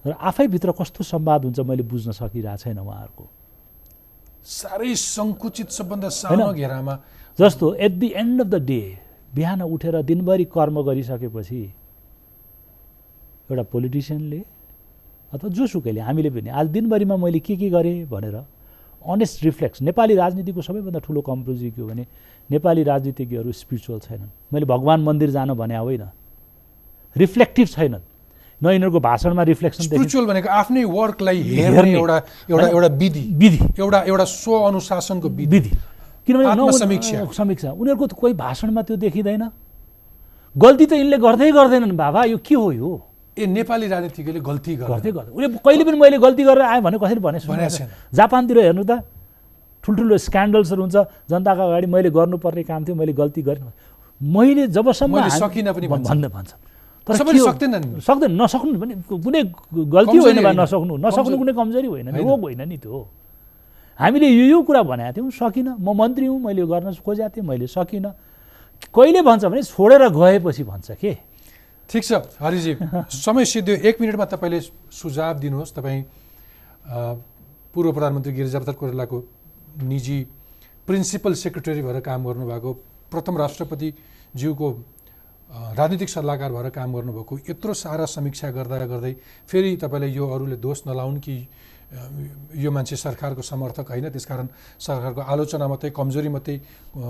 [0.04, 3.24] र आफैभित्र कस्तो संवाद हुन्छ मैले बुझ्न सकिरहेको छैन उहाँहरूको।
[4.44, 6.52] साह्रै सङ्कुचित सबभन्दा सानो?
[6.52, 6.94] घेरामा।
[7.38, 8.82] जस्तो at the end of the day
[9.34, 11.62] बिहान उठेर दिनभरि कर्म गरिसकेपछि
[13.50, 14.40] एउटा पोलिटिसियनले
[15.34, 18.06] अथवा जोसुकैले हामीले पनि आज दिनभरिमा मैले के के गरेँ?
[18.06, 18.36] भनेर
[19.06, 22.06] अनेस्ट रिफ्लेक्स नेपाली राजनीतिको सबैभन्दा ठुलो कम्पोजिट के हो भने
[22.50, 26.04] नेपाली राजनीतिज्ञहरू स्पिरिचुअल छैनन्। मैले भगवान् मन्दिर जान भने होइन।
[27.16, 28.02] रिफ्लेक्टिभ छैनन्।
[28.62, 32.16] न यिनीहरूको भाषणमा रिफ्लेक्सन स्पिरिचुअल भनेको आफ्नै वर्कलाई हेर्ने। एउटा
[32.50, 32.66] एउटा?
[32.68, 35.70] एउटा विधि। विधि। एउटा एउटा स्व अनुशासनको विधि।
[36.28, 39.44] किनभने। समीक्षा उनीहरूको त कोही भाषणमा त्यो देखिँदैन
[40.54, 42.90] गल्ती त यिनले गर्दै गर्दैनन् बाबा यो के हो यो
[43.38, 47.20] ए नेपाली राजनीतिज्ञले गल्ती गर्दै गर्दै उसले कहिले पनि मैले गल्ती गरेर आएँ भने कसरी
[47.22, 47.38] भने।
[48.12, 48.92] जापानतिर हेर्नु त
[49.84, 50.96] ठुल्ठुलो स्क्यान्डल्सहरू हुन्छ
[51.30, 53.72] जनताको अगाडि मैले गर्नुपर्ने काम थियो मैले गल्ती गरेँ
[54.20, 56.50] मैले जबसम्म सकिनँ पनि भन्छन्। भन्दै भन्छ
[57.06, 57.52] तर सबैले के हो?
[57.52, 59.42] सक्दैनन् नि। सक्दैन नसक्नु भने कुनै
[59.94, 62.98] गल्ती होइन। नसक्नु नसक्नु। कुनै कमजोरी होइन नि होइन। रोग होइन नि त्यो
[63.98, 67.66] हामीले यो यो कुरा भनेको थियौँ सकिनँ। म मन्त्री हुँ मैले गर्न खोजेको थिएँ मैले
[67.66, 68.14] सकिनँ।
[68.94, 71.12] कहिले भन्छ भने छोडेर गएपछि भन्छ के?
[71.90, 72.72] ठिक छ हरिजी।
[73.10, 74.60] समय सिद्धियो। एक मिनटमा तपाईँले
[74.92, 76.02] सुझाव दिनुहोस्। तपाईँ
[77.74, 79.18] पूर्व प्रधानमन्त्री गिरिजाप्रसाद कोइरालाको
[79.82, 80.18] निजी
[80.86, 82.72] प्रिन्सिपल सेक्रेटरी भएर काम गर्नुभएको
[83.10, 84.68] प्रथम राष्ट्रपतिज्यूको
[85.74, 89.12] राजनीतिक सल्लाहकार भएर काम गर्नुभएको यत्रो सारा समीक्षा गर्दा गर्दै
[89.50, 91.36] फेरि तपाईँलाई यो अरूले दोष नलाउन् कि
[91.88, 96.56] यो मान्छे सरकारको समर्थक होइन त्यसकारण सरकारको आलोचना मात्रै कमजोरी मात्रै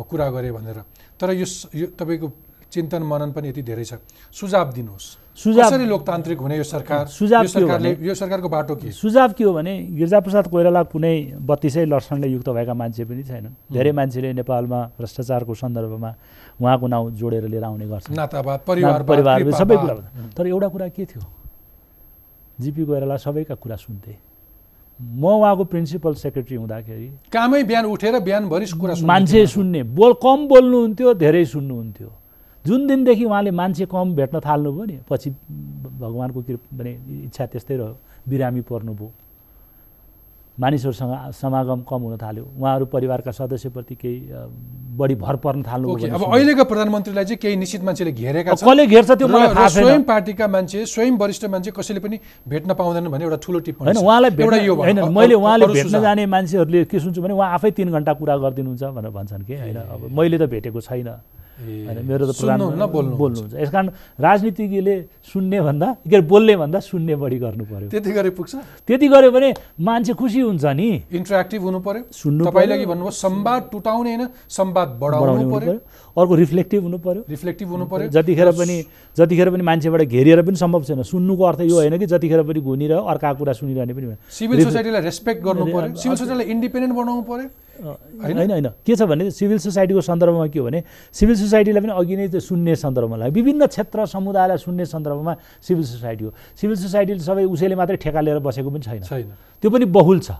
[0.07, 0.79] कुरा गरे भनेर।
[1.19, 2.29] तर यो यो तपाईँको
[2.71, 3.99] चिन्तन मनन पनि यति धेरै छ।
[4.31, 7.07] सुझाव दिनुहोस्। सुझाव कसरी लोकतान्त्रिक हुने यो सरकार?
[7.09, 8.93] सुझाव यो सरकारले यो सरकारको बाटो के?
[8.93, 13.93] सुझाव के हो भने गिरिजाप्रसाद कोइराला कुनै बत्तिसै लक्षणले युक्त भएका मान्छे पनि छैनन् धेरै
[13.99, 16.11] मान्छेले नेपालमा भ्रष्टाचारको सन्दर्भमा
[16.61, 19.95] उहाँको नाउँ जोडेर लिएर आउने नातावाद परिवार परिवार सबै कुरा
[20.37, 21.23] तर एउटा कुरा के थियो?
[22.61, 24.28] जिपी कोइराला सबैका कुरा सुन्थे।
[25.01, 31.15] म उहाँको प्रिन्सिपल सेक्रेटरी हुँदाखेरि कामै बिहान उठेर बिहानभरि कुरा मान्छे। सुन्ने बोल कम बोल्नुहुन्थ्यो
[31.15, 32.11] धेरै सुन्नुहुन्थ्यो
[32.65, 35.31] जुन दिनदेखि उहाँले मान्छे कम भेट्न थाल्नुभयो नि पछि
[36.01, 36.93] भगवान्को कृप भने
[37.25, 37.97] इच्छा त्यस्तै रह्यो
[38.29, 39.13] बिरामी पर्नुभयो
[40.59, 44.19] मानिसहरूसँग समागम कम हुन थाल्यो उहाँहरू परिवारका सदस्यप्रति केही
[44.99, 48.87] बढी भर पर्न थाल्नु ओके अब अहिलेको प्रधानमन्त्रीलाई चाहिँ केही निश्चित मान्छेले घेरेका छन् कसले
[48.87, 53.13] घेर्छ त्यो मलाई थाहा स्वयं छैन पार्टीका मान्छे स्वयं वरिष्ठ मान्छे कसैले पनि भेट्न पाउँदैनन्
[53.15, 57.23] भने एउटा ठुलो टिप्पणी होइन। उहाँलाई भेट्न। होइन मैले उहाँले भेट्न। जाने मान्छेहरूले के सुन्छु
[57.23, 60.81] भने उहाँ आफै तिन घन्टा कुरा गरिदिनुहुन्छ भनेर भन्छन् कि होइन अब मैले त भेटेको
[60.83, 61.09] छैन
[61.59, 63.87] होइन मेरो त प्रधान सुन्नुहुन्न, बोल्नुहुन्छ। यस कारण
[64.21, 64.95] राजनीतिज्ञले
[65.27, 68.55] सुन्ने भन्दा के अरे बोल्ने भन्दा सुन्ने बढी गर्नु पर्यो। त्यति गरे पुग्छ?
[68.87, 74.11] त्यति गऱ्यो भने मान्छे खुसी हुन्छ नि। इन्टरेक्टिभ हुनु पर्यो। सुन्नु तपाईँले भन्नुभयो संवाद टुटाउने
[74.15, 75.75] होइन संवाद बढाउनु पर्यो।
[76.15, 78.77] अर्को रिफ्लेक्टिभ हुनु पर्यो। रिफ्लेक्टिभ हुनु पर्यो। जतिखेर पनि
[79.17, 83.03] जतिखेर पनि मान्छेबाट घेरिएर पनि सम्भव छैन। सुन्नुको अर्थ यो होइन कि जतिखेर पनि घुनिरह्यो
[83.03, 87.49] अर्का कुरा सुनिरहने पनि होइन सिभिल सोसाइटीलाई रेस्पेक्ट गर्नु पर्यो। सिभिल सोसाइटीलाई इन्डिपेन्डेन्ट बनाउनु पर्यो।
[87.79, 90.83] होइन होइन। के छ भने सिभिल सोसाइटीको सन्दर्भमा के हो भने
[91.15, 95.33] सिभिल सोसाइटीलाई पनि अघि नै त्यो सुन्ने सन्दर्भमा लाग्यो। विभिन्न क्षेत्र समुदायलाई सुन्ने सन्दर्भमा
[95.65, 96.31] सिभिल सोसाइटी हो।
[96.61, 99.33] सिभिल सोसाइटीले सबै उसैले मात्रै ठेका लिएर बसेको पनि छैन। छैन।
[99.65, 100.31] त्यो पनि बहुल छ।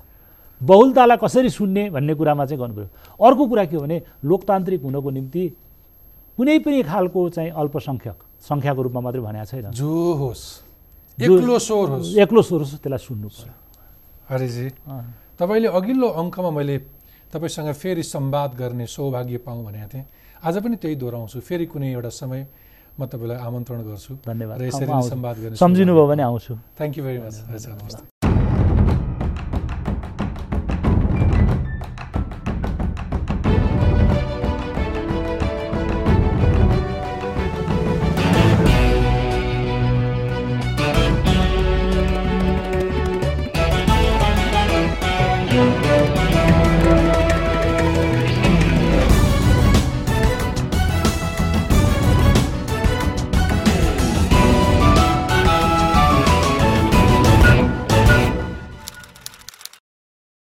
[0.61, 2.89] बहुलतालाई कसरी सुन्ने भन्ने कुरामा चाहिँ गर्नु पऱ्यो
[3.23, 3.97] अर्को कुरा के हो भने
[4.27, 5.45] लोकतान्त्रिक हुनको निम्ति
[6.35, 10.45] कुनै पनि खालको चाहिँ अल्पसङ्ख्यक सङ्ख्याको रूपमा मात्रै भनेको छैन। जो होस्
[11.23, 13.55] एक्लो स्वर होस्। एक्लो स्वर होस् त्यसलाई सुन्नु पर्यो।
[14.31, 14.67] हरिजी।
[15.39, 16.77] तपाईँले अघिल्लो अङ्कमा मैले
[17.31, 20.07] तपाईँसँग फेरि संवाद गर्ने सौभाग्य पाऊँ भनेको थिएँ।
[20.39, 22.41] आज पनि त्यही दोहोऱ्याउँछु फेरि कुनै एउटा समय
[22.99, 27.35] म तपाईँलाई आमन्त्रण गर्छु धन्यवाद। र यसरी गर्ने सम्झिनुभयो भने आउँछु। थ्याङ्क यू भेरी मच
[27.47, 28.18] नमस्ते